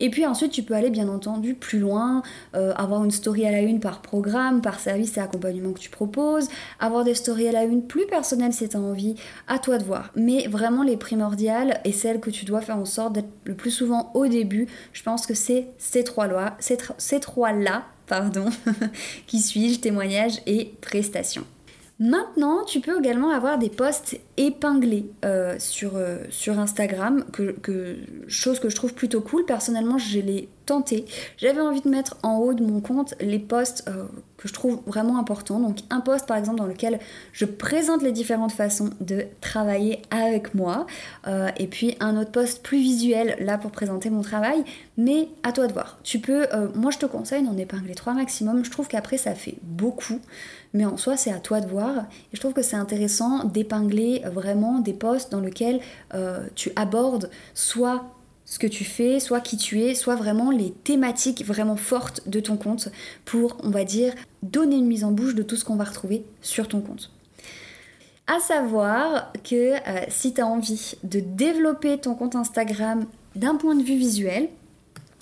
Et 0.00 0.10
puis 0.10 0.26
ensuite, 0.26 0.52
tu 0.52 0.62
peux 0.62 0.74
aller 0.74 0.90
bien 0.90 1.08
entendu 1.08 1.54
plus 1.54 1.78
loin, 1.78 2.22
euh, 2.54 2.72
avoir 2.74 3.04
une 3.04 3.10
story 3.10 3.46
à 3.46 3.52
la 3.52 3.60
une 3.60 3.80
par 3.80 4.02
programme, 4.02 4.62
par 4.62 4.80
service 4.80 5.16
et 5.16 5.20
accompagnement 5.20 5.72
que 5.72 5.78
tu 5.78 5.90
proposes, 5.90 6.48
avoir 6.78 7.04
des 7.04 7.14
stories 7.14 7.48
à 7.48 7.52
la 7.52 7.64
une 7.64 7.86
plus 7.86 8.06
personnelles 8.06 8.52
si 8.52 8.68
tu 8.68 8.76
as 8.76 8.80
envie, 8.80 9.14
à 9.46 9.58
toi 9.58 9.78
de 9.78 9.84
voir. 9.84 10.10
Mais 10.16 10.46
vraiment 10.48 10.82
les 10.82 10.96
primordiales 10.96 11.80
et 11.84 11.92
celles 11.92 12.20
que 12.20 12.30
tu 12.30 12.44
dois 12.44 12.60
faire 12.60 12.78
en 12.78 12.84
sorte 12.84 13.12
d'être 13.12 13.30
le 13.44 13.54
plus 13.54 13.70
souvent 13.70 14.10
au 14.14 14.26
début, 14.26 14.66
je 14.92 15.02
pense 15.02 15.26
que 15.26 15.34
c'est 15.34 15.68
ces 15.78 16.04
trois-là, 16.04 16.56
ces 16.58 17.20
trois-là, 17.20 17.84
pardon, 18.06 18.46
qui 19.26 19.40
suis-je, 19.40 19.80
témoignages 19.80 20.40
et 20.46 20.74
prestations. 20.80 21.44
Maintenant, 22.00 22.64
tu 22.64 22.80
peux 22.80 22.98
également 22.98 23.28
avoir 23.28 23.58
des 23.58 23.68
posts 23.68 24.18
épinglés 24.38 25.12
euh, 25.22 25.56
sur, 25.58 25.96
euh, 25.96 26.16
sur 26.30 26.58
Instagram, 26.58 27.26
chose 28.26 28.58
que 28.58 28.70
je 28.70 28.74
trouve 28.74 28.94
plutôt 28.94 29.20
cool. 29.20 29.44
Personnellement, 29.44 29.98
je 29.98 30.18
l'ai 30.18 30.48
tenté. 30.64 31.04
J'avais 31.36 31.60
envie 31.60 31.82
de 31.82 31.90
mettre 31.90 32.16
en 32.22 32.38
haut 32.38 32.54
de 32.54 32.64
mon 32.64 32.80
compte 32.80 33.14
les 33.20 33.38
posts 33.38 33.84
euh, 33.88 34.04
que 34.40 34.48
je 34.48 34.54
trouve 34.54 34.80
vraiment 34.86 35.18
importants. 35.18 35.60
Donc 35.60 35.78
un 35.90 36.00
post 36.00 36.26
par 36.26 36.36
exemple 36.36 36.58
dans 36.58 36.66
lequel 36.66 36.98
je 37.32 37.44
présente 37.44 38.02
les 38.02 38.12
différentes 38.12 38.52
façons 38.52 38.90
de 39.00 39.26
travailler 39.40 40.02
avec 40.10 40.54
moi. 40.54 40.86
et 41.58 41.66
puis 41.66 41.96
un 42.00 42.16
autre 42.16 42.30
post 42.30 42.62
plus 42.62 42.78
visuel 42.78 43.36
là 43.38 43.58
pour 43.58 43.70
présenter 43.70 44.08
mon 44.08 44.22
travail. 44.22 44.64
Mais 44.96 45.28
à 45.42 45.52
toi 45.52 45.66
de 45.66 45.72
voir. 45.72 45.98
Tu 46.02 46.18
peux, 46.18 46.46
moi 46.74 46.90
je 46.90 46.98
te 46.98 47.06
conseille 47.06 47.44
d'en 47.44 47.56
épingler 47.56 47.94
trois 47.94 48.14
maximum. 48.14 48.64
Je 48.64 48.70
trouve 48.70 48.88
qu'après 48.88 49.18
ça 49.18 49.34
fait 49.34 49.56
beaucoup 49.62 50.20
mais 50.72 50.84
en 50.84 50.96
soi 50.96 51.16
c'est 51.16 51.32
à 51.32 51.38
toi 51.38 51.60
de 51.60 51.68
voir. 51.68 51.98
Et 52.32 52.36
je 52.36 52.40
trouve 52.40 52.52
que 52.52 52.62
c'est 52.62 52.76
intéressant 52.76 53.44
d'épingler 53.44 54.22
vraiment 54.26 54.78
des 54.80 54.92
posts 54.92 55.30
dans 55.32 55.40
lesquels 55.40 55.80
euh, 56.14 56.46
tu 56.54 56.72
abordes 56.76 57.30
soit 57.54 58.04
ce 58.50 58.58
que 58.58 58.66
tu 58.66 58.84
fais, 58.84 59.20
soit 59.20 59.40
qui 59.40 59.56
tu 59.56 59.80
es, 59.80 59.94
soit 59.94 60.16
vraiment 60.16 60.50
les 60.50 60.72
thématiques 60.72 61.46
vraiment 61.46 61.76
fortes 61.76 62.28
de 62.28 62.40
ton 62.40 62.56
compte 62.56 62.88
pour, 63.24 63.56
on 63.62 63.70
va 63.70 63.84
dire, 63.84 64.12
donner 64.42 64.74
une 64.74 64.88
mise 64.88 65.04
en 65.04 65.12
bouche 65.12 65.36
de 65.36 65.44
tout 65.44 65.54
ce 65.54 65.64
qu'on 65.64 65.76
va 65.76 65.84
retrouver 65.84 66.24
sur 66.42 66.66
ton 66.66 66.80
compte. 66.80 67.12
À 68.26 68.40
savoir 68.40 69.32
que 69.44 69.74
euh, 69.74 70.04
si 70.08 70.34
tu 70.34 70.40
as 70.40 70.46
envie 70.46 70.96
de 71.04 71.20
développer 71.20 71.96
ton 71.98 72.16
compte 72.16 72.34
Instagram 72.34 73.06
d'un 73.36 73.54
point 73.54 73.76
de 73.76 73.84
vue 73.84 73.96
visuel, 73.96 74.48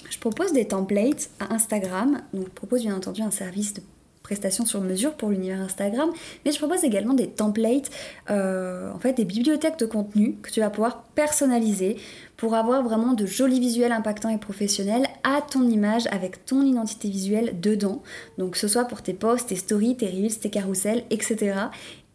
je 0.09 0.19
propose 0.19 0.55
des 0.55 0.67
templates 0.67 1.29
à 1.39 1.53
Instagram. 1.53 2.23
Donc, 2.33 2.47
je 2.47 2.53
propose 2.53 2.81
bien 2.81 2.97
entendu 2.97 3.21
un 3.21 3.31
service 3.31 3.75
de 3.75 3.83
prestations 4.29 4.67
sur 4.67 4.83
mesure 4.83 5.15
pour 5.15 5.31
l'univers 5.31 5.59
Instagram, 5.63 6.11
mais 6.45 6.53
je 6.53 6.59
propose 6.59 6.85
également 6.85 7.15
des 7.15 7.29
templates, 7.29 7.89
euh, 8.29 8.93
en 8.93 8.99
fait 8.99 9.15
des 9.15 9.25
bibliothèques 9.25 9.79
de 9.79 9.87
contenu 9.87 10.37
que 10.43 10.51
tu 10.51 10.61
vas 10.61 10.69
pouvoir 10.69 11.05
personnaliser 11.15 11.97
pour 12.37 12.55
avoir 12.55 12.83
vraiment 12.83 13.15
de 13.15 13.25
jolis 13.25 13.59
visuels 13.59 13.91
impactants 13.91 14.29
et 14.29 14.37
professionnels 14.37 15.07
à 15.25 15.41
ton 15.41 15.63
image 15.63 16.07
avec 16.11 16.45
ton 16.45 16.61
identité 16.61 17.09
visuelle 17.09 17.59
dedans. 17.59 18.03
Donc 18.37 18.53
que 18.53 18.59
ce 18.59 18.69
soit 18.69 18.85
pour 18.85 19.01
tes 19.01 19.15
posts, 19.15 19.49
tes 19.49 19.57
stories, 19.57 19.97
tes 19.97 20.09
reels, 20.09 20.39
tes 20.39 20.51
carousels, 20.51 21.05
etc. 21.11 21.55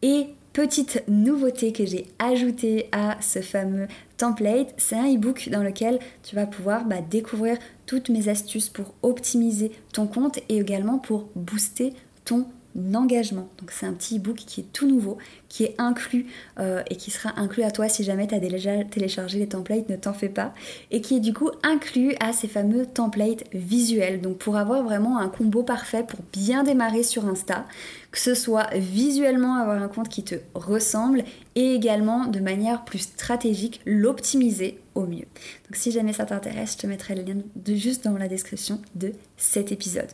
Et 0.02 0.28
petite 0.54 1.02
nouveauté 1.08 1.72
que 1.72 1.84
j'ai 1.84 2.06
ajoutée 2.20 2.88
à 2.92 3.20
ce 3.20 3.40
fameux 3.40 3.88
template, 4.16 4.72
c'est 4.76 4.94
un 4.94 5.04
ebook 5.04 5.48
dans 5.50 5.64
lequel 5.64 5.98
tu 6.22 6.36
vas 6.36 6.46
pouvoir 6.46 6.84
bah, 6.84 7.00
découvrir 7.02 7.58
toutes 7.86 8.08
mes 8.08 8.28
astuces 8.28 8.68
pour 8.68 8.94
optimiser 9.02 9.72
ton 9.92 10.06
compte 10.06 10.38
et 10.48 10.58
également 10.58 10.98
pour 10.98 11.28
booster 11.34 11.92
ton 12.24 12.46
engagement. 12.94 13.48
Donc 13.58 13.70
c'est 13.70 13.86
un 13.86 13.92
petit 13.92 14.16
ebook 14.16 14.36
qui 14.36 14.60
est 14.62 14.72
tout 14.72 14.88
nouveau, 14.88 15.18
qui 15.48 15.64
est 15.64 15.74
inclus 15.78 16.26
euh, 16.58 16.82
et 16.90 16.96
qui 16.96 17.10
sera 17.10 17.38
inclus 17.38 17.62
à 17.62 17.70
toi 17.70 17.88
si 17.88 18.02
jamais 18.02 18.26
tu 18.26 18.34
as 18.34 18.40
déjà 18.40 18.82
téléchargé 18.84 19.38
les 19.38 19.48
templates, 19.48 19.88
ne 19.88 19.96
t'en 19.96 20.12
fais 20.12 20.28
pas. 20.28 20.52
Et 20.90 21.00
qui 21.00 21.16
est 21.16 21.20
du 21.20 21.32
coup 21.32 21.50
inclus 21.62 22.14
à 22.18 22.32
ces 22.32 22.48
fameux 22.48 22.86
templates 22.86 23.44
visuels. 23.52 24.20
Donc 24.20 24.38
pour 24.38 24.56
avoir 24.56 24.82
vraiment 24.82 25.18
un 25.18 25.28
combo 25.28 25.62
parfait 25.62 26.02
pour 26.02 26.20
bien 26.32 26.64
démarrer 26.64 27.04
sur 27.04 27.26
Insta, 27.26 27.64
que 28.10 28.18
ce 28.18 28.34
soit 28.34 28.68
visuellement 28.74 29.54
avoir 29.54 29.80
un 29.80 29.88
compte 29.88 30.08
qui 30.08 30.24
te 30.24 30.36
ressemble 30.54 31.22
et 31.54 31.74
également 31.74 32.26
de 32.26 32.40
manière 32.40 32.84
plus 32.84 32.98
stratégique 32.98 33.80
l'optimiser 33.86 34.80
au 34.94 35.06
mieux. 35.06 35.26
Donc 35.64 35.74
si 35.74 35.92
jamais 35.92 36.12
ça 36.12 36.24
t'intéresse, 36.24 36.72
je 36.72 36.78
te 36.78 36.86
mettrai 36.86 37.14
le 37.14 37.22
lien 37.22 37.36
juste 37.66 38.04
dans 38.04 38.16
la 38.16 38.28
description 38.28 38.80
de 38.94 39.12
cet 39.36 39.72
épisode. 39.72 40.10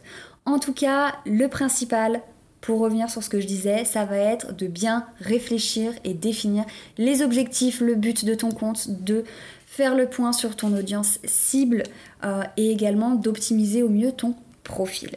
En 0.46 0.58
tout 0.58 0.72
cas, 0.72 1.14
le 1.26 1.48
principal, 1.48 2.22
pour 2.60 2.80
revenir 2.80 3.10
sur 3.10 3.22
ce 3.22 3.30
que 3.30 3.40
je 3.40 3.46
disais, 3.46 3.84
ça 3.84 4.04
va 4.04 4.16
être 4.16 4.54
de 4.54 4.66
bien 4.66 5.06
réfléchir 5.20 5.92
et 6.04 6.14
définir 6.14 6.64
les 6.98 7.22
objectifs, 7.22 7.80
le 7.80 7.94
but 7.94 8.24
de 8.24 8.34
ton 8.34 8.50
compte, 8.50 8.90
de 9.02 9.24
faire 9.66 9.94
le 9.94 10.08
point 10.08 10.32
sur 10.32 10.56
ton 10.56 10.76
audience 10.76 11.20
cible 11.24 11.84
euh, 12.24 12.42
et 12.56 12.70
également 12.70 13.14
d'optimiser 13.14 13.82
au 13.82 13.88
mieux 13.88 14.12
ton 14.12 14.34
profil. 14.64 15.16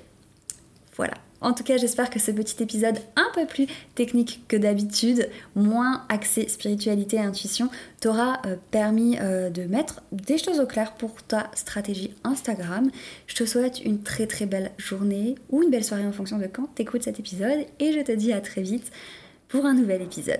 Voilà. 0.95 1.15
En 1.43 1.51
tout 1.53 1.65
cas, 1.65 1.75
j'espère 1.75 2.09
que 2.09 2.19
ce 2.19 2.31
petit 2.31 2.63
épisode 2.63 2.97
un 3.17 3.27
peu 3.35 3.45
plus 3.45 3.67
technique 3.95 4.45
que 4.47 4.55
d'habitude, 4.55 5.29
moins 5.55 6.05
axé 6.07 6.47
spiritualité 6.47 7.17
et 7.17 7.19
intuition, 7.19 7.69
t'aura 7.99 8.41
euh, 8.45 8.55
permis 8.71 9.17
euh, 9.19 9.49
de 9.49 9.63
mettre 9.63 10.01
des 10.13 10.37
choses 10.37 10.61
au 10.61 10.65
clair 10.65 10.93
pour 10.93 11.21
ta 11.21 11.51
stratégie 11.53 12.15
Instagram. 12.23 12.89
Je 13.27 13.35
te 13.35 13.45
souhaite 13.45 13.83
une 13.83 14.01
très 14.01 14.25
très 14.25 14.45
belle 14.45 14.71
journée 14.77 15.35
ou 15.49 15.61
une 15.63 15.69
belle 15.69 15.83
soirée 15.83 16.07
en 16.07 16.13
fonction 16.13 16.37
de 16.37 16.47
quand 16.47 16.73
t'écoutes 16.75 17.03
cet 17.03 17.19
épisode 17.19 17.65
et 17.79 17.91
je 17.91 17.99
te 17.99 18.13
dis 18.13 18.31
à 18.31 18.39
très 18.39 18.61
vite 18.61 18.91
pour 19.49 19.65
un 19.65 19.73
nouvel 19.73 20.01
épisode. 20.01 20.39